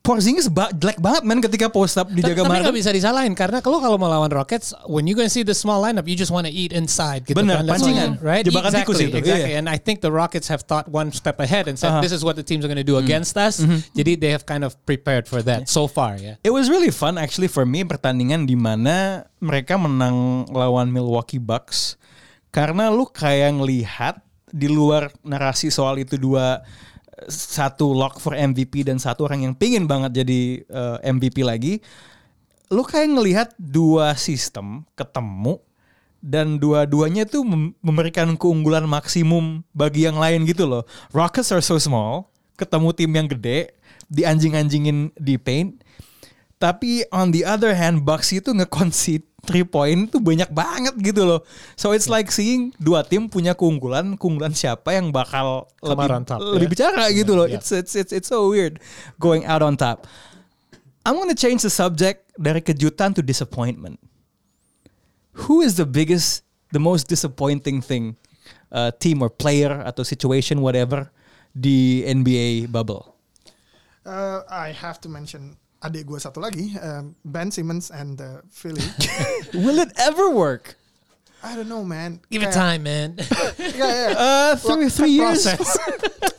[0.00, 2.76] Porzingis ba- jelek banget man ketika post up dijaga Tapi sama nggak Harden.
[2.76, 6.12] bisa disalahin karena kalau kalau melawan Rockets, when you gonna see the small lineup, you
[6.12, 7.22] just want to eat inside.
[7.22, 7.70] Gitu Bener, kan.
[7.70, 8.10] Pancingan.
[8.20, 8.42] right?
[8.42, 9.50] Jebakan exactly, tikus itu, Exactly.
[9.50, 9.58] iya.
[9.58, 12.02] And I think the Rockets have thought one step ahead and said, Uh-huh.
[12.02, 13.60] this is what the teams are gonna do against us.
[13.92, 16.16] Jadi they have kind of prepared for that so far.
[16.16, 16.36] Ya.
[16.40, 21.96] It was really fun actually for me pertandingan di mana mereka menang lawan Milwaukee Bucks
[22.48, 24.14] karena lu kayak ngelihat
[24.48, 26.62] di luar narasi soal itu dua
[27.30, 31.78] satu lock for MVP dan satu orang yang pingin banget jadi eh, MVP lagi
[32.72, 35.60] lu kayak ngelihat dua sistem ketemu
[36.24, 40.88] dan dua-duanya tuh mem- memberikan keunggulan maksimum bagi yang lain gitu loh.
[41.12, 43.76] Rockets are so small, ketemu tim yang gede,
[44.08, 45.84] dianjing-anjingin di paint.
[46.56, 51.40] Tapi on the other hand, Bucks itu nge-concede three point tuh banyak banget gitu loh.
[51.76, 56.68] So it's like seeing dua tim punya keunggulan, keunggulan siapa yang bakal lebih top, lebih
[56.68, 56.72] ya.
[56.72, 57.46] bicara gitu loh.
[57.46, 57.60] Yeah.
[57.60, 58.80] It's it's it's it's so weird
[59.20, 60.08] going out on top.
[61.04, 64.00] I'm gonna change the subject dari kejutan to disappointment.
[65.44, 68.16] Who is the biggest, the most disappointing thing,
[68.72, 71.10] uh, team or player atau situation whatever
[71.52, 73.14] di NBA bubble?
[74.06, 78.80] Uh, I have to mention adik gue satu lagi, um, Ben Simmons and the Philly.
[79.64, 80.80] Will it ever work?
[81.44, 82.24] I don't know, man.
[82.32, 83.20] Give it time, man.
[83.60, 84.12] Yeah, yeah.
[84.16, 85.44] Uh, three Wak- three years.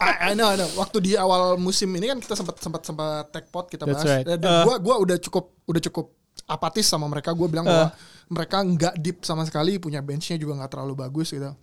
[0.02, 0.66] I, I know, I know.
[0.74, 4.10] Waktu di awal musim ini kan kita sempat sempat sempat tag pot kita That's bahas.
[4.10, 4.26] right.
[4.26, 6.10] Dan gua gua udah cukup udah cukup
[6.50, 7.38] apatis sama mereka.
[7.38, 7.94] Gue bilang bahwa
[8.34, 11.54] mereka nggak deep sama sekali, punya benchnya juga nggak terlalu bagus gitu.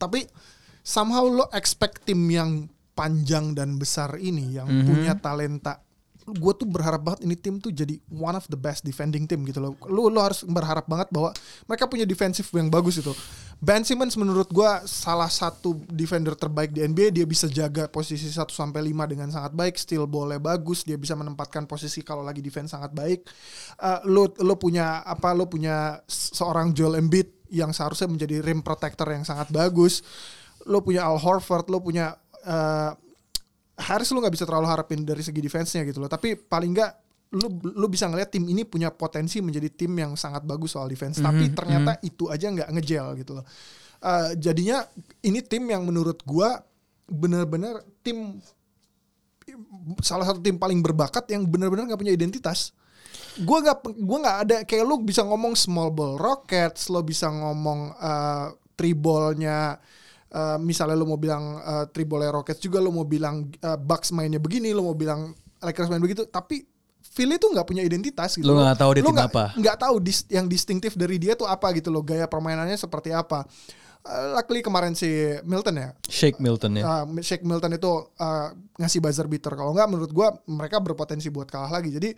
[0.00, 0.24] Tapi
[0.80, 2.64] somehow lo expect tim yang
[2.96, 5.83] panjang dan besar ini yang punya talenta
[6.24, 9.60] gue tuh berharap banget ini tim tuh jadi one of the best defending team gitu
[9.60, 9.76] loh.
[9.84, 11.36] Lu lu harus berharap banget bahwa
[11.68, 13.12] mereka punya defensif yang bagus itu.
[13.60, 17.14] Ben Simmons menurut gue salah satu defender terbaik di NBA.
[17.14, 21.14] Dia bisa jaga posisi 1 sampai 5 dengan sangat baik, steal boleh bagus, dia bisa
[21.14, 23.24] menempatkan posisi kalau lagi defense sangat baik.
[23.80, 25.32] Eh, lu lu punya apa?
[25.36, 30.02] Lu punya seorang Joel Embiid yang seharusnya menjadi rim protector yang sangat bagus.
[30.64, 32.90] Lu punya Al Horford, lu punya eh,
[33.74, 36.10] Harris lu nggak bisa terlalu harapin dari segi defense-nya gitu loh.
[36.10, 36.92] Tapi paling nggak
[37.34, 41.18] lu lu bisa ngeliat tim ini punya potensi menjadi tim yang sangat bagus soal defense.
[41.18, 43.44] Tapi ternyata itu aja nggak ngejel gitu loh.
[44.04, 44.84] Eh, jadinya
[45.24, 46.60] ini tim yang menurut gua
[47.08, 48.38] benar-benar tim
[50.00, 52.70] salah satu tim paling berbakat yang benar-benar nggak punya identitas.
[53.42, 57.96] Gua nggak gua nggak ada kayak lu bisa ngomong small ball rockets, lo bisa ngomong
[57.98, 59.80] uh, three ball-nya
[60.34, 64.10] uh, misalnya lo mau bilang uh, three ball rockets juga lo mau bilang uh, Bucks
[64.10, 65.30] mainnya begini, lo mau bilang
[65.62, 66.66] Lakers main begitu, tapi
[67.14, 68.44] Philly tuh nggak punya identitas gitu.
[68.44, 69.44] Lo nggak tahu dia Lo tim nggak- apa.
[69.54, 73.46] Nggak tahu dis- yang distintif dari dia tuh apa gitu loh, gaya permainannya seperti apa.
[74.04, 75.08] Uh, luckily kemarin si
[75.48, 76.84] Milton ya, Shake Milton ya.
[76.84, 77.88] uh, Shake Milton itu
[78.20, 79.56] uh, ngasih buzzer beater.
[79.56, 81.88] Kalau nggak menurut gua mereka berpotensi buat kalah lagi.
[81.88, 82.12] Jadi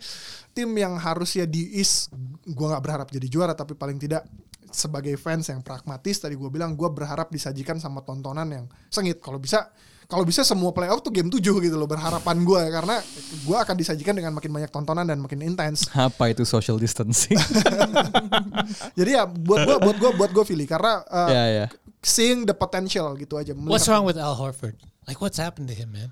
[0.51, 2.11] tim yang harusnya di East
[2.43, 4.27] gua nggak berharap jadi juara tapi paling tidak
[4.71, 9.19] sebagai fans yang pragmatis tadi gua bilang gua berharap disajikan sama tontonan yang sengit.
[9.19, 9.71] Kalau bisa
[10.07, 13.03] kalau bisa semua playoff tuh game 7 gitu loh berharapan gua karena
[13.43, 15.87] gua akan disajikan dengan makin banyak tontonan dan makin intens.
[15.95, 17.35] Apa itu social distancing?
[18.99, 21.65] Jadi ya buat gua buat gua buat gua Philly karena uh, ya ya.
[21.99, 23.51] seeing the potential gitu aja.
[23.55, 24.79] What's wrong with Al Horford?
[25.07, 26.11] Like what's happened to him, man?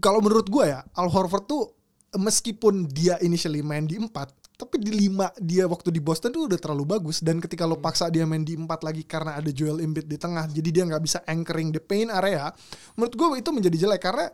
[0.00, 1.68] kalau menurut gue ya Al Horford tuh
[2.16, 6.60] meskipun dia initially main di empat tapi di lima dia waktu di Boston tuh udah
[6.60, 7.24] terlalu bagus.
[7.24, 10.44] Dan ketika lo paksa dia main di empat lagi karena ada Joel Embiid di tengah
[10.52, 12.52] jadi dia nggak bisa anchoring the paint area
[13.00, 14.04] menurut gue itu menjadi jelek.
[14.04, 14.28] Karena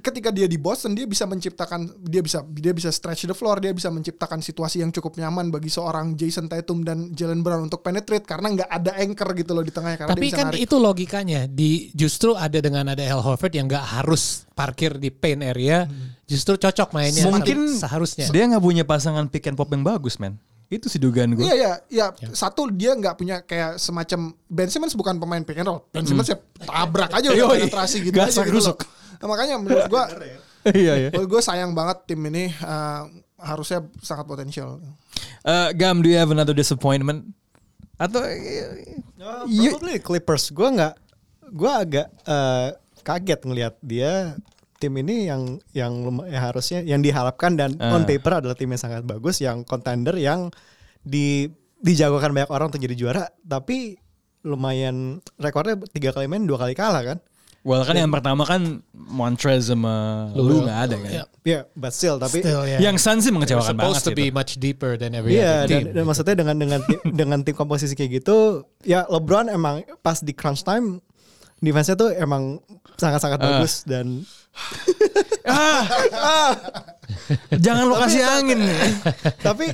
[0.00, 3.76] ketika dia di Boston dia bisa menciptakan dia bisa dia bisa stretch the floor dia
[3.76, 8.24] bisa menciptakan situasi yang cukup nyaman bagi seorang Jason Tatum dan Jalen Brown untuk penetrate
[8.24, 10.64] karena nggak ada anchor gitu loh di tengahnya karena Tapi dia bisa kan narik.
[10.64, 11.40] itu logikanya.
[11.50, 15.84] Di justru ada dengan ada Al Horford yang nggak harus parkir di paint area,
[16.26, 17.24] justru cocok mainnya.
[17.26, 18.26] Mungkin seharusnya.
[18.28, 20.36] dia nggak punya pasangan pick and pop yang bagus, man.
[20.66, 21.46] Itu sih dugaan gue.
[21.46, 25.70] Iya iya iya satu dia nggak punya kayak semacam Ben Simmons bukan pemain pick and
[25.70, 25.86] roll.
[25.94, 28.76] Ben Simmons ya tabrak aja udah penetrasi gitu Gasak aja gitu rusuk.
[28.82, 28.90] loh.
[29.16, 30.04] Nah, makanya menurut gua
[30.66, 31.08] Iya ya.
[31.14, 33.02] menurut gua sayang banget tim ini eh,
[33.38, 34.82] harusnya sangat potensial.
[35.46, 37.30] Uh, Gam, do you have another disappointment?
[37.96, 38.18] Atau
[39.46, 40.50] You- Probably Clippers.
[40.50, 40.94] Gue nggak,
[41.48, 42.68] gue agak eh,
[43.00, 44.34] kaget ngelihat dia
[44.76, 45.92] tim ini yang yang
[46.26, 47.92] yang harusnya yang diharapkan dan Ah.
[47.92, 50.52] on paper adalah tim yang sangat bagus, yang contender yang
[51.00, 53.96] di dijagokan banyak orang untuk jadi juara, tapi
[54.42, 57.18] lumayan rekornya tiga kali main dua kali kalah kan?
[57.66, 61.10] well kan yang pertama kan Montrez sama lu nggak ada kan.
[61.10, 61.26] Yeah.
[61.42, 62.78] Iya, but still tapi Still, yeah.
[62.78, 64.38] Yang Suns sih mengecewakan banget supposed to be gitu.
[64.38, 65.86] much deeper than every Iya other dan, team.
[65.98, 66.80] dan maksudnya dengan dengan
[67.26, 71.02] dengan tim komposisi kayak gitu ya LeBron emang pas di crunch time
[71.58, 72.60] defense-nya tuh emang
[72.94, 73.44] sangat-sangat Ah.
[73.58, 74.24] bagus dan
[77.56, 78.60] Jangan lo kasih angin.
[79.38, 79.72] tapi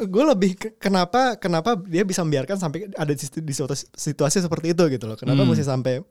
[0.00, 4.38] gue lebih ke- kenapa kenapa dia bisa membiarkan sampai ada di, situ- di suatu situasi
[4.40, 5.50] seperti itu gitu loh kenapa Hmm.
[5.50, 6.02] mesti sampai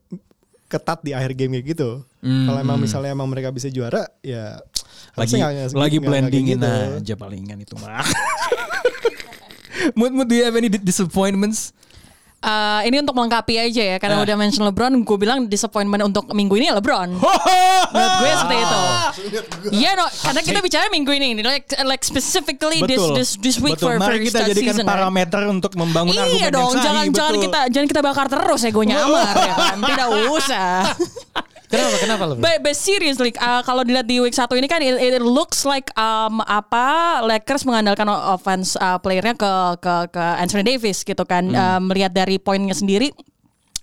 [0.65, 4.57] ketat di akhir game kayak gitu kalau emang misalnya emang mereka bisa juara ya
[5.13, 6.69] lagi nggak- lagi kayak blendingin gitu.
[6.97, 8.01] aja palingan itu mah.
[9.93, 11.75] Mood mood do you have any di- disappointments?
[12.43, 14.25] Eh, ini untuk melengkapi aja ya karena Ah.
[14.27, 17.15] udah mention LeBron, gue bilang disappointment untuk minggu ini ya LeBron.
[17.95, 18.79] Menurut gue seperti itu.
[19.71, 23.15] Iya, no, karena kita bicara minggu ini, like like specifically this Betul.
[23.15, 23.87] this this week Betul.
[23.87, 24.91] for Mari for kita jadikan season, right?
[24.91, 27.43] parameter untuk membangun argumen Iya yang dong, sahih, jangan jangan betul.
[27.47, 29.77] kita jangan kita bakar terus ya gue nyamar ya kan.
[29.79, 30.67] Tidak usah.
[31.73, 31.95] Kenapa?
[31.97, 32.33] Kenapa lo?
[32.37, 35.89] But, but seriously, uh, kalau dilihat di week 1 ini kan it, it looks like
[35.97, 41.49] um, apa Lakers mengandalkan offense uh, playernya ke ke ke Anthony Davis gitu kan.
[41.49, 43.09] Uh, melihat dari poinnya sendiri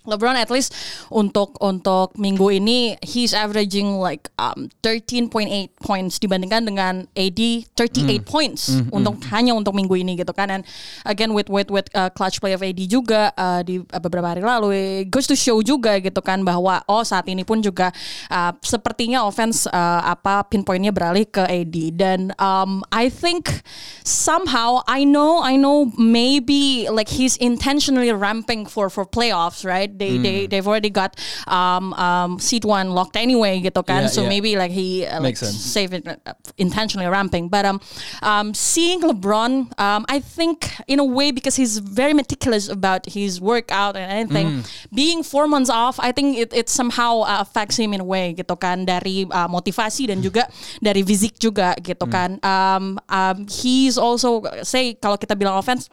[0.09, 0.73] LeBron at least
[1.13, 5.29] untuk untuk minggu ini he's averaging like um, 13.8
[5.77, 7.41] points dibandingkan dengan AD
[7.77, 10.49] 38 points untuk hanya untuk minggu ini gitu kan.
[10.49, 10.63] And
[11.05, 14.41] again with with with uh, clutch play of AD juga uh, di uh, beberapa hari
[14.41, 17.93] lalu goes to show juga gitu kan bahwa oh saat ini pun juga
[18.33, 23.61] uh, sepertinya offense uh, apa pinpointnya beralih ke AD dan um, I think
[24.01, 30.11] somehow I know I know maybe like he's intentionally ramping for for playoffs right they
[30.11, 30.23] Hmm.
[30.23, 31.15] they they've already got
[31.47, 34.31] um, um, seat one locked anyway gitu kan Yeah, so yeah.
[34.31, 35.55] maybe like he uh, like sense.
[35.55, 36.19] save it uh,
[36.57, 37.79] intentionally ramping but um
[38.21, 43.41] um seeing LeBron um I think in a way because he's very meticulous about his
[43.41, 47.95] workout and anything being four months off I think it it somehow uh, affects him
[47.95, 50.47] in a way gitu kan dari uh, motivasi dan juga
[50.79, 55.87] dari fisik juga gitu kan um, um he's also say kalau kita bilang offense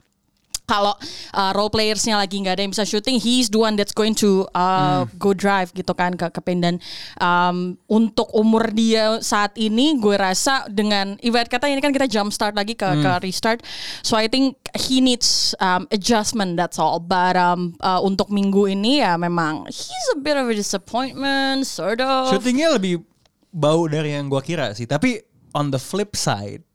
[0.68, 0.92] kalau
[1.32, 4.44] uh, role playersnya lagi nggak ada yang bisa shooting, he's the one that's going to
[4.52, 6.84] uh, go drive gitu kan ke ke dan
[7.24, 12.36] um, untuk umur dia saat ini gue rasa dengan ibarat kata ini kan kita jump
[12.36, 13.64] start lagi ke ke restart,
[14.04, 17.00] so I think he needs um, adjustment that's all.
[17.00, 22.04] But um, uh, untuk minggu ini ya memang he's a bit of a disappointment, sort
[22.04, 22.36] of.
[22.36, 23.08] Shootingnya lebih
[23.56, 24.84] bau dari yang gua kira sih.
[24.84, 25.24] Tapi
[25.56, 26.68] on the flip side,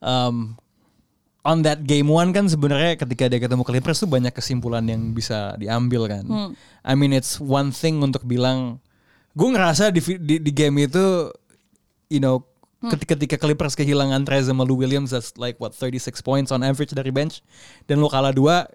[0.00, 0.56] um,
[1.44, 5.56] on that game one kan sebenarnya ketika dia ketemu Clippers tuh banyak kesimpulan yang bisa
[5.56, 6.24] diambil kan.
[6.84, 8.80] I mean it's one thing untuk bilang,
[9.32, 11.32] gue ngerasa di, di, di game itu,
[12.12, 12.44] you know,
[12.80, 16.96] ketika ketika Clippers kehilangan Trey sama Lou Williams that's like what 36 points on average
[16.96, 17.44] dari bench
[17.84, 18.68] dan lo kalah dua,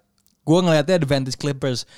[0.45, 1.89] gue ngelihatnya advantage Clippers.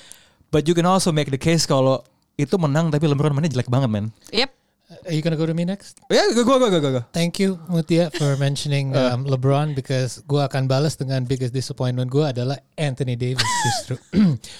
[0.48, 2.00] But you can also make the case kalau
[2.40, 4.08] itu menang tapi LeBron mainnya jelek banget man.
[4.32, 4.57] Yep.
[4.88, 6.00] Are you gonna go to me next?
[6.08, 7.04] Ya, gue gue gue gue gue.
[7.12, 12.32] Thank you Mutia for mentioning um, LeBron because gua akan balas dengan biggest disappointment gua
[12.32, 14.00] adalah Anthony Davis justru.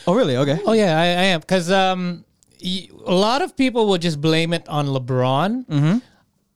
[0.04, 0.36] Oh really?
[0.36, 0.60] Okay.
[0.68, 2.28] oh yeah, I, I am because um,
[2.60, 5.64] a lot of people will just blame it on LeBron.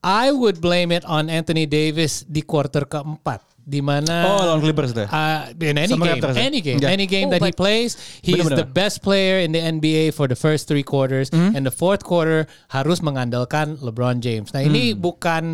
[0.02, 4.90] I would blame it on Anthony Davis di quarter keempat di mana Oh lawan Clippers
[4.90, 5.06] deh.
[5.06, 6.42] Uh, in any Sama game, Raptors ya?
[6.42, 6.90] any game, Yeah.
[6.90, 10.10] any game Oh, that he but- plays, he is the best player in the NBA
[10.10, 11.54] for the first three quarters, Mm-hmm.
[11.54, 14.50] and the fourth quarter harus mengandalkan LeBron James.
[14.50, 14.98] Nah ini Mm.
[14.98, 15.44] bukan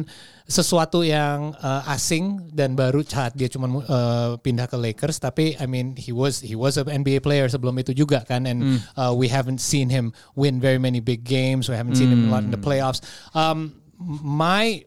[0.48, 5.68] sesuatu yang uh, asing dan baru saat dia cuma uh, pindah ke Lakers, tapi I
[5.68, 8.78] mean he was he was an NBA player sebelum itu juga kan, and Mm.
[8.96, 11.68] uh, we haven't seen him win very many big games.
[11.68, 13.04] We haven't seen him a lot in the playoffs.
[13.36, 13.76] Um,
[14.24, 14.80] my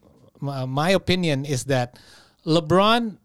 [0.66, 2.02] my opinion is that
[2.44, 3.18] LeBron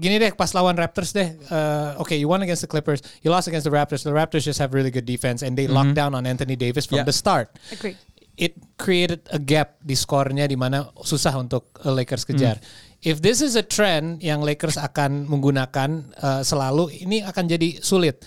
[0.00, 3.46] gini deh pas lawan Raptors deh uh, okay you won against the Clippers you lost
[3.46, 6.24] against the Raptors the Raptors just have really good defense and they locked down on
[6.24, 7.04] Anthony Davis from Mm-hmm.
[7.04, 7.12] Yeah.
[7.12, 7.94] the start Agree.
[8.40, 12.56] it created a gap di skornya di mana susah untuk uh, Lakers kejar.
[12.56, 12.88] Mm.
[13.00, 18.24] If this is a trend yang Lakers akan menggunakan uh, selalu, ini akan jadi sulit.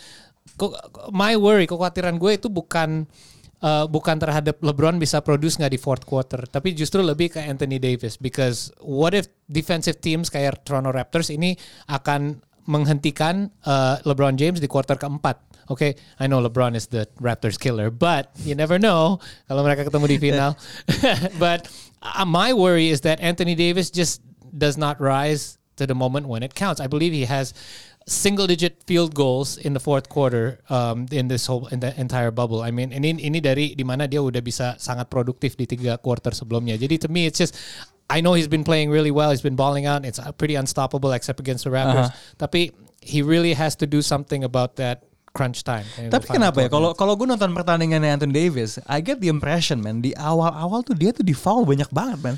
[0.54, 0.74] Ko-
[1.10, 3.33] My worry, kekhawatiran gue itu bukan uh,
[3.64, 8.20] bukan terhadap LeBron bisa produce nggak di fourth quarter, tapi justru lebih ke Anthony Davis.
[8.20, 11.56] Because what if defensive teams kayak Toronto Raptors ini
[11.88, 15.40] akan menghentikan uh, LeBron James di quarter keempat.
[15.72, 20.06] Oke, I know LeBron is the Raptors killer, but you never know kalau mereka ketemu
[20.12, 20.60] di final.
[21.44, 21.72] but
[22.04, 24.20] uh, my worry is that Anthony Davis just
[24.52, 26.84] does not rise to the moment when it counts.
[26.84, 27.56] I believe he has
[28.06, 32.32] single digit field goals in the fourth quarter um, in this whole in the entire
[32.32, 32.62] bubble.
[32.62, 36.36] I mean, ini ini dari di mana dia udah bisa sangat produktif di tiga quarter
[36.36, 36.76] sebelumnya.
[36.76, 37.56] Jadi to me it's just
[38.12, 39.32] I know he's been playing really well.
[39.32, 40.04] He's been balling out.
[40.06, 42.12] It's uh, pretty unstoppable except against the Raptors.
[42.38, 45.84] Tapi he really has to do something about that crunch time.
[45.98, 46.70] Tapi kenapa ya?
[46.70, 50.86] 12 Kalau kalau gue nonton pertandingannya Anthony Davis, I get the impression man di awal-awal
[50.86, 52.36] tuh dia tuh di foul banyak banget man.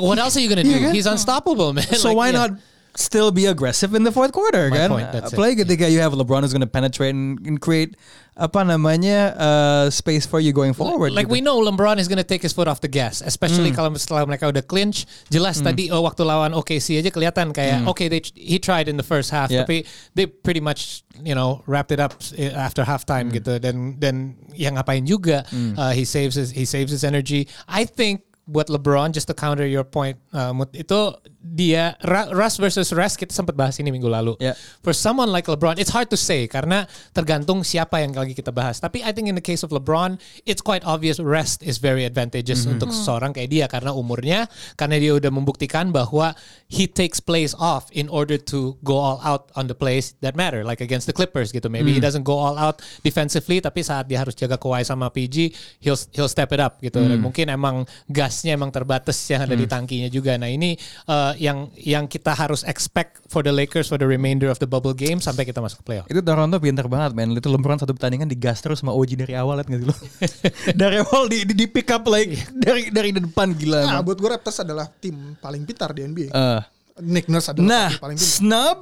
[0.00, 0.72] What else are you gonna do?
[0.72, 0.92] Iya kan?
[0.96, 1.84] He's unstoppable, man.
[1.92, 2.40] So Like, why yeah.
[2.40, 2.50] not
[2.98, 4.90] still be aggressive in the fourth quarter My kan?
[4.90, 5.38] point, that's it.
[5.38, 7.94] Apalagi ketika you have LeBron who's going to penetrate and, and create
[8.38, 11.10] apa namanya uh, space for you going forward.
[11.10, 14.22] Like we know LeBron is gonna take his foot off the gas, especially kalau setelah
[14.26, 15.06] mereka udah clinch.
[15.26, 19.06] Jelas tadi oh, waktu lawan OKC aja kelihatan kayak okay they he tried in the
[19.06, 19.66] first half, Yeah.
[19.66, 19.82] tapi
[20.14, 23.58] they pretty much you know wrapped it up eh, after halftime gitu.
[23.58, 25.42] Dan dan yang ngapain juga
[25.74, 27.50] uh, he saves his he saves his energy.
[27.66, 31.94] I think buat LeBron just to counter your point uh, itu dia
[32.34, 34.34] Russ versus Russ kita sempat bahas ini minggu lalu.
[34.42, 34.58] Yeah.
[34.82, 38.82] For someone like LeBron, it's hard to say karena tergantung siapa yang lagi kita bahas.
[38.82, 42.66] Tapi I think in the case of LeBron, it's quite obvious rest is very advantageous
[42.66, 46.34] untuk seseorang kayak dia karena umurnya, karena dia udah membuktikan bahwa
[46.66, 50.66] he takes plays off in order to go all out on the plays that matter,
[50.66, 51.70] like against the Clippers gitu.
[51.70, 55.54] Maybe he doesn't go all out defensively, tapi saat dia harus jaga Kawhi sama PG,
[55.80, 56.98] he'll he'll step it up gitu.
[56.98, 60.34] Dan mungkin emang gasnya emang terbatas yang ada di tangkinya juga.
[60.34, 60.74] Nah ini
[61.06, 64.96] uh, yang yang kita harus expect for the Lakers for the remainder of the bubble
[64.96, 66.08] game sampai kita masuk playoff.
[66.08, 67.36] Itu Toronto pinter banget man.
[67.36, 69.96] Itu LeBron satu pertandingan digas terus sama OG dari awal liat gak sih lo?
[70.86, 73.84] dari awal di, di, di pick up like dari dari depan gila.
[73.84, 76.32] Nah, buat gue Raptors adalah tim paling pintar di NBA.
[76.32, 76.60] Eh,
[77.04, 78.36] Nick Nurse adalah nah, tim paling pintar.
[78.40, 78.78] snub,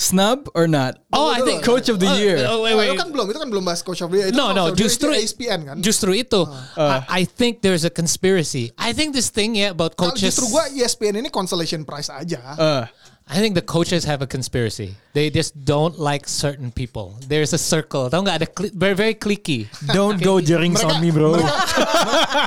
[0.00, 0.96] snub or not?
[1.12, 2.40] Oh, I think Coach of the Oh, year.
[2.48, 2.88] oh, wait, Oh, wait.
[2.88, 4.28] itu kan belum, itu kan belum bahas coach of the year.
[4.32, 5.76] Itu No, coach no, justru itu ESPN kan.
[5.84, 6.40] Justru itu,
[6.80, 8.72] I, I think there's a conspiracy.
[8.80, 10.32] I think this thing ya about coaches.
[10.32, 12.40] justru gue ESPN ini consolation prize aja.
[12.56, 12.84] Eh,
[13.30, 14.98] I think the coaches have a conspiracy.
[15.14, 17.14] They just don't like certain people.
[17.22, 18.10] There's a circle.
[18.10, 19.70] Tahu nggak ada cli- very very clicky.
[19.88, 21.38] don't go jerings on me bro.
[21.38, 21.54] mereka,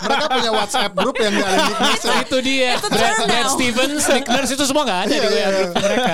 [0.03, 2.03] mereka punya WhatsApp grup yang gak ada Nick Nurse.
[2.03, 2.71] Nah, itu dia.
[2.83, 3.47] Brad.
[3.49, 5.47] Stevens, Nick Nurse itu semua nggak ada di Iya, WA iya.
[5.49, 6.13] group mereka.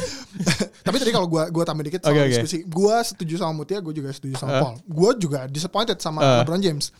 [0.86, 2.30] Tapi tadi kalau gue gua tambah dikit soal oke.
[2.30, 4.60] diskusi, gue setuju sama Mutia, gue juga setuju sama Uh.
[4.62, 4.74] Paul.
[4.86, 6.30] Gue juga disappointed sama Uh.
[6.40, 6.94] LeBron James.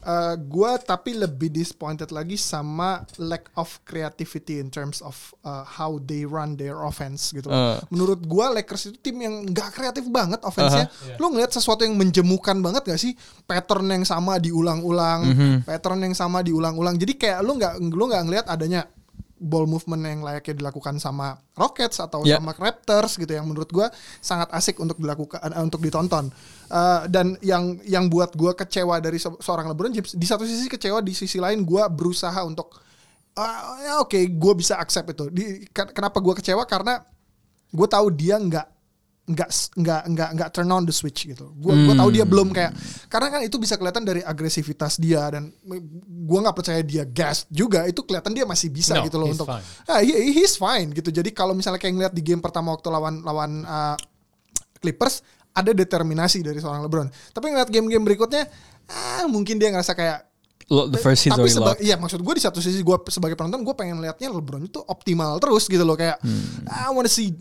[0.00, 5.12] Uh, gue tapi lebih disappointed lagi sama lack of creativity in terms of
[5.44, 7.52] uh, how they run their offense gitu.
[7.52, 7.76] Uh.
[7.92, 10.88] Menurut gue Lakers itu tim yang nggak kreatif banget offense-nya.
[10.88, 11.20] Uh-huh.
[11.20, 13.12] Lu ngeliat sesuatu yang menjemukan banget gak sih?
[13.44, 15.54] Pattern yang sama diulang-ulang, Mhm.
[15.68, 16.96] pattern yang sama diulang-ulang.
[16.96, 18.88] Jadi kayak lu nggak lu nggak ngeliat adanya
[19.40, 22.36] ball movement yang layaknya dilakukan sama Rockets atau Ya.
[22.36, 23.88] sama Raptors gitu yang menurut gua
[24.20, 26.28] sangat asik untuk dilakukan eh, untuk ditonton.
[26.68, 30.68] Eh, dan yang yang buat gua kecewa dari se- seorang LeBron James di satu sisi
[30.68, 32.76] kecewa di sisi lain gua berusaha untuk
[33.32, 35.24] ah, ya oke gue bisa accept itu.
[35.32, 37.00] Di, ken- kenapa gua kecewa karena
[37.70, 38.66] gue tahu dia nggak
[39.22, 41.54] nggak nggak nggak nggak turn on the switch gitu.
[41.54, 42.72] Gue gua tahu dia belum kayak
[43.06, 45.54] karena kan itu bisa kelihatan dari agresivitas dia dan
[46.02, 49.38] gue nggak percaya dia gas juga itu kelihatan dia masih bisa No, gitu loh he's
[49.38, 49.64] untuk fine.
[49.86, 51.10] Ah, he- he's fine gitu.
[51.10, 53.94] Jadi kalau misalnya kayak ngeliat di game pertama waktu lawan lawan uh,
[54.78, 57.10] Clippers ada determinasi dari seorang LeBron.
[57.30, 58.46] Tapi ngeliat game-game berikutnya
[58.88, 60.29] ah mungkin dia ngerasa kayak
[60.70, 63.74] the first season tapi seba- iya maksud gue di satu sisi gue sebagai penonton gue
[63.74, 66.62] pengen liatnya LeBron itu optimal terus gitu loh kayak Hmm.
[66.64, 67.34] I wanna see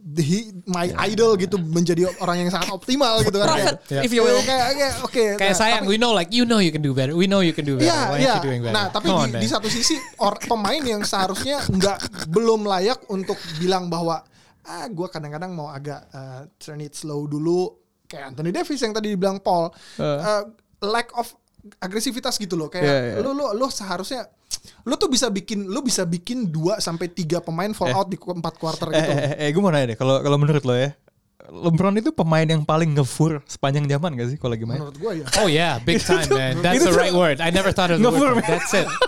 [0.00, 4.24] the, he- my idol gitu menjadi orang yang sangat optimal gitu kan kayak, if you
[4.24, 4.40] will.
[4.42, 6.90] kayak, kayak, oke Kayak nah, sayang, tapi- we know like you know you can do
[6.90, 7.12] better.
[7.12, 7.86] We know you can do better.
[7.86, 8.32] Iya, Why iya.
[8.32, 8.74] aren't you doing better?
[8.74, 9.40] Nah, tapi on, di, man.
[9.40, 14.24] di satu sisi or, pemain yang seharusnya nggak belum layak untuk bilang bahwa
[14.62, 17.70] ah gue kadang-kadang mau agak uh, turn it slow dulu
[18.06, 20.48] kayak Anthony Davis yang tadi dibilang Paul Uh,
[20.80, 21.28] lack of
[21.78, 23.14] agresivitas gitu loh kayak Iya, iya.
[23.20, 24.26] lu lu lu seharusnya
[24.84, 28.32] lu tuh bisa bikin lu bisa bikin 2 sampai tiga pemain fall out di ku-
[28.32, 29.10] empat quarter Eh, gitu.
[29.10, 30.90] eh, eh, eh, gue mau nanya deh, kalau kalau menurut lo ya,
[31.50, 34.78] LeBron itu pemain yang paling ngefur sepanjang zaman gak sih kalau lagi main?
[34.78, 35.24] Menurut gue ya.
[35.38, 36.58] Oh yeah, big time man.
[36.64, 37.38] That's the right word.
[37.38, 38.44] I never thought of the Ngefur, word.
[38.46, 38.86] That's it.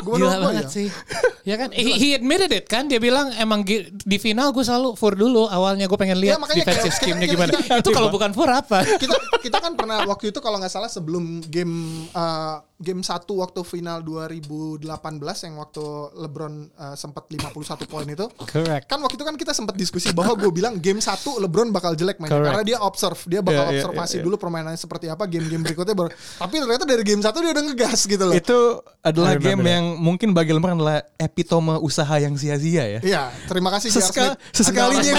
[0.00, 0.70] Gua Gila banget ya.
[0.70, 0.88] sih.
[1.42, 1.72] Ya kan?
[1.72, 2.86] He, he admitted it kan.
[2.86, 5.48] Dia bilang emang di final gue selalu for dulu.
[5.48, 7.56] Awalnya gue pengen lihat Ya, defensive scheme-nya gimana.
[7.56, 8.84] kita- Itu kalau bukan for apa?
[8.84, 11.72] kita kita kan pernah waktu itu kalau nggak salah sebelum game
[12.12, 14.86] uh, game satu waktu final 2018
[15.18, 18.86] yang waktu LeBron uh, sempat 51 poin itu Correct.
[18.86, 22.22] kan waktu itu kan kita sempat diskusi bahwa gue bilang game satu LeBron bakal jelek
[22.22, 22.54] mainnya Correct.
[22.54, 24.26] karena dia observe dia bakal iya, observasi iya, iya.
[24.30, 26.14] dulu permainannya seperti apa game-game berikutnya baru
[26.46, 28.58] tapi ternyata dari game satu dia udah ngegas gitu loh Itu
[29.02, 29.74] adalah game that.
[29.74, 33.00] yang mungkin bagi LeBron adalah epitome usaha yang sia-sia ya.
[33.02, 34.38] Iya, terima kasih Smith.
[34.54, 35.18] sesekalinya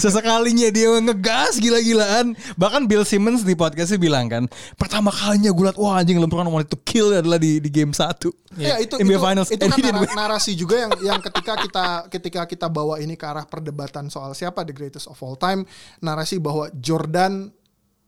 [0.00, 4.44] sesekalinya dia ngegas gila-gilaan bahkan Bill Simmons di podcastnya bilang kan
[4.80, 8.30] pertama kalinya gue liat wah anjing LeBron wanted to kill adalah di di game satu
[8.58, 10.10] Ya itu NBA itu, Finals itu kan win.
[10.18, 14.66] narasi juga yang yang ketika kita ketika kita bawa ini ke arah perdebatan soal siapa
[14.66, 15.62] the greatest of all time,
[16.02, 17.54] narasi bahwa Jordan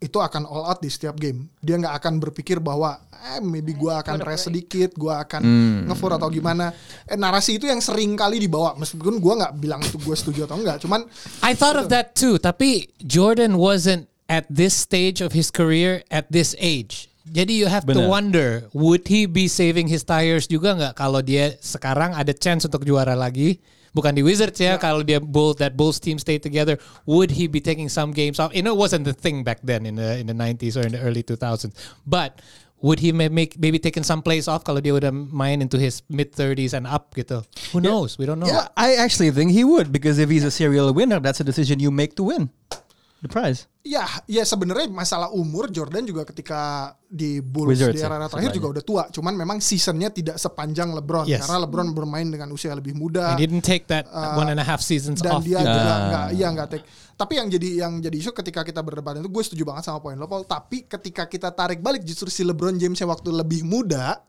[0.01, 1.53] itu akan all out di setiap game.
[1.63, 5.45] Dia nggak akan berpikir bahwa eh maybe gua akan rest sedikit, gua akan
[5.87, 6.75] ngefur atau gimana.
[7.07, 10.59] Eh, narasi itu yang sering kali dibawa meskipun gua nggak bilang itu gue setuju atau
[10.59, 11.07] enggak, cuman
[11.47, 12.43] I thought of that too.
[12.43, 17.11] Tapi Jordan wasn't at this stage of his career at this age.
[17.27, 18.09] Jadi you have to Benar.
[18.09, 22.87] wonder, would he be saving his tires juga nggak kalau dia sekarang ada chance untuk
[22.87, 23.59] juara lagi?
[23.91, 26.79] Bukan di Wizards ya, kalau dia Bulls that Bulls team stay together,
[27.11, 28.55] would he be taking some games off?
[28.55, 30.95] You know, it wasn't the thing back then in the in the 90s or in
[30.95, 31.75] the early 2000s.
[32.07, 32.39] But
[32.87, 36.31] would he make maybe taking some plays off kalau dia udah main into his mid
[36.31, 37.43] 30s and up gitu?
[37.75, 38.15] Who knows?
[38.15, 38.47] We don't know.
[38.47, 41.83] Well, I actually think he would because if he's a serial winner that's a decision
[41.83, 42.51] you make to win
[43.21, 48.13] the prize Ya, ya sebenarnya masalah umur Jordan juga ketika di Bulls Wizards di ya,
[48.13, 49.05] era terakhir juga udah tua.
[49.09, 51.49] Cuman memang seasonnya tidak sepanjang LeBron Yes.
[51.49, 54.05] karena LeBron bermain dengan usia lebih muda He didn't take that
[54.37, 55.45] one and a half seasons dan off.
[55.49, 55.73] dia juga.
[55.81, 56.85] juga nggak, iya nggak take.
[57.17, 60.13] Tapi yang jadi yang jadi isu ketika kita berdebat itu gue setuju banget sama poin
[60.21, 60.45] lo Paul.
[60.45, 64.21] Tapi ketika kita tarik balik justru si LeBron James yang waktu lebih muda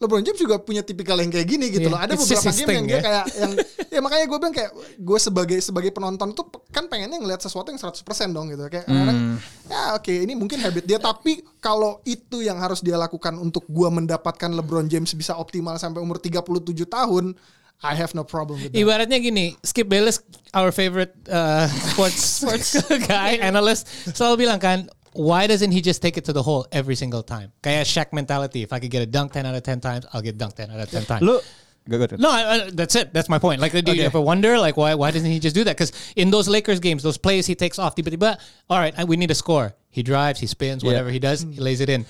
[0.00, 2.00] LeBron James juga punya tipikal yang kayak gini gitu Iya, loh.
[2.00, 3.02] Ada beberapa game yang dia ya.
[3.04, 3.52] kayak yang
[3.94, 7.76] ya makanya gue bilang kayak gue sebagai sebagai penonton tuh kan pengennya ngeliat sesuatu yang
[7.76, 8.00] 100%
[8.32, 8.64] dong gitu.
[8.72, 9.20] Kayak kadang-kadang,
[9.68, 13.88] ya oke ini mungkin habit dia tapi kalau itu yang harus dia lakukan untuk gue
[13.92, 16.48] mendapatkan LeBron James bisa optimal sampai umur 37
[16.88, 17.36] tahun,
[17.84, 18.80] I have no problem with that.
[18.80, 22.72] Ibaratnya gini, Skip Bayless, our favorite uh, sports sports
[23.04, 26.94] guy, analyst, selalu bilang kan, why doesn't he just take it to the hole every
[26.94, 27.52] single time?
[27.62, 28.62] Kayak Shaq mentality.
[28.62, 30.70] If I could get a dunk 10 out of 10 times, I'll get dunked 10
[30.70, 31.22] out of 10 times.
[31.22, 31.40] lu
[31.88, 33.12] gak good No, I, I- that's it.
[33.12, 33.60] That's my point.
[33.60, 35.74] Like, do you ever wonder, like, why why doesn't he just do that?
[35.76, 38.38] Because in those Lakers games, those plays he takes off, tiba-tiba,
[38.68, 39.74] all right, we need a score.
[39.90, 42.06] He drives, he spins, whatever he does, he lays it in.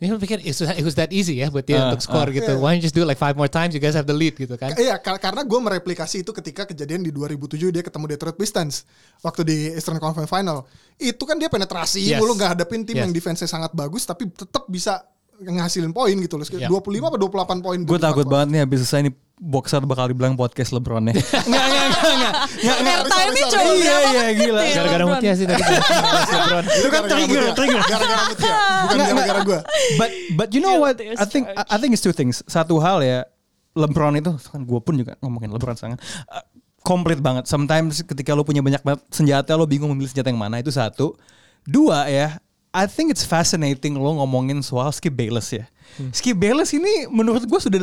[0.00, 2.56] Ini pikir it was, it was that easy ya buat dia Ah, untuk score gitu.
[2.56, 3.76] Why don't you just do it like five more times?
[3.76, 4.72] You guys have the lead gitu kan?
[4.72, 8.88] Iya, kar- karena gue mereplikasi itu ketika kejadian di 2007 dia ketemu Detroit Pistons
[9.20, 10.64] waktu di Eastern Conference Final.
[10.96, 12.16] Itu kan dia penetrasi Yes.
[12.16, 13.04] mulu nggak hadapin tim Yes.
[13.04, 15.04] yang defense-nya sangat bagus tapi tetap bisa
[15.40, 16.44] ngasilin poin gitu loh.
[16.52, 16.68] Yeah.
[16.68, 17.78] 25 apa 28 poin.
[17.80, 18.32] gue 24 takut poin.
[18.36, 22.34] banget nih habis selesai ini boxer bakal dibilang podcast LeBron ya nggak nggak nggak nggak
[22.60, 23.80] nggak nggak Airtime-nya sorry, cuma sorry.
[23.80, 24.60] Iya, iya, menit gila.
[24.60, 25.04] ya, Gara-gara?
[25.08, 25.62] Mutia sih tadi.
[25.64, 26.64] LeBron.
[26.78, 28.52] itu kan Gara-gara trigger trigger Gara-gara Mutia,
[28.84, 29.60] bukan gara-gara gue.
[29.96, 31.48] but but you know what I think.
[31.48, 33.24] I think it's two things satu hal ya
[33.72, 36.44] LeBron itu kan gue pun juga ngomongin LeBron sangat uh,
[36.80, 40.60] komplit banget sometimes ketika lo punya banyak banget senjata lo bingung memilih senjata yang mana
[40.60, 41.16] itu satu
[41.64, 42.36] dua ya
[42.70, 45.66] I think it's fascinating lo ngomongin soal Skip Bayless ya.
[46.14, 47.82] Skip Bayless ini menurut gue sudah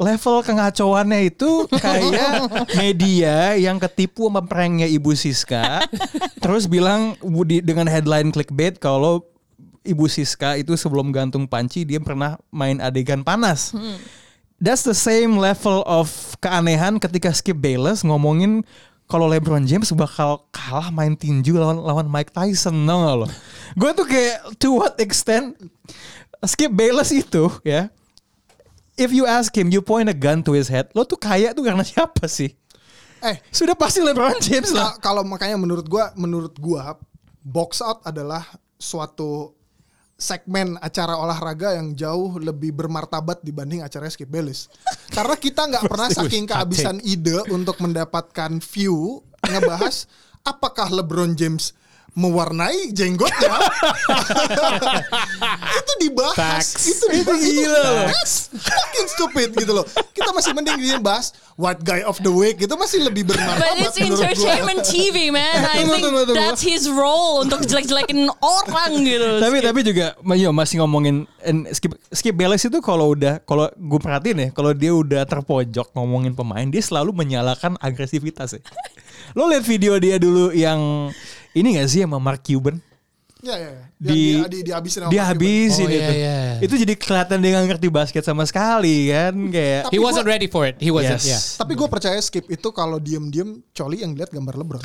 [0.00, 2.48] level kengacauannya itu kayak
[2.80, 5.84] media yang ketipu sama pranknya Ibu Siska,
[6.44, 7.16] terus bilang
[7.64, 9.24] dengan headline clickbait kalau
[9.84, 13.72] Ibu Siska itu sebelum gantung panci dia pernah main adegan panas.
[14.60, 16.12] That's the same level of
[16.44, 18.68] keanehan ketika Skip Bayless ngomongin
[19.10, 23.26] kalau LeBron James bakal kalah main tinju lawan lawan Mike Tyson, gak lo?
[23.74, 25.58] Gue tuh kayak to what extent
[26.40, 27.90] Skip Bayless itu ya
[28.94, 31.64] if you ask him, you point a gun to his head, lo tuh kaya tuh
[31.64, 32.52] karena siapa sih?
[33.20, 34.96] Eh, Sudah pasti LeBron James lah.
[34.96, 36.96] Ka- kalau makanya menurut gua menurut gua
[37.40, 38.44] box out adalah
[38.76, 39.52] suatu
[40.20, 44.68] segmen acara olahraga yang jauh lebih bermartabat dibanding acara Skip Bayless.
[45.08, 50.04] Karena kita nggak pernah saking kehabisan ide untuk mendapatkan view ngebahas
[50.44, 51.72] apakah LeBron James
[52.14, 53.50] mewarnai jenggotnya.
[55.80, 56.36] itu dibahas.
[56.36, 56.72] Facts.
[56.90, 57.40] Itu dibahas.
[57.40, 58.06] Itu gila loh.
[58.58, 59.86] Fucking stupid gitu loh.
[60.10, 64.00] Kita masih mending dibahas White Guy of the Week itu masih lebih bermartabat But it's
[64.00, 65.60] entertainment TV, man.
[65.68, 66.32] I think tunggu, tunggu.
[66.32, 69.28] that's his role untuk jelek-jelekin orang gitu.
[69.44, 74.00] tapi tapi juga yo, masih ngomongin and skip skip Bayless itu kalau udah kalau gue
[74.00, 78.64] perhatiin ya kalau dia udah terpojok ngomongin pemain dia selalu menyalakan agresivitas ya.
[79.36, 81.12] Lo lihat video dia dulu yang
[81.52, 82.78] ini gak sih sama Mark Cuban?
[83.40, 83.84] Ya, ya, ya.
[83.96, 86.12] di di, di, dihabisin sama dia habisin Oh, iya, itu.
[86.12, 86.40] iya.
[86.60, 90.32] Itu jadi kelihatan dia gak ngerti basket sama sekali kan kayak Tapi He wasn't gua-
[90.36, 90.76] ready for it.
[90.76, 91.24] He wasn't.
[91.24, 91.24] Yes.
[91.24, 91.40] Yeah.
[91.56, 94.84] Tapi gue percaya skip itu kalau diem-diem Coli yang lihat gambar LeBron.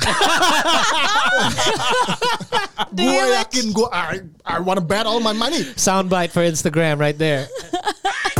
[2.96, 5.60] gue yakin gue I, I wanna bet all my money.
[5.76, 7.44] Soundbite for Instagram right there.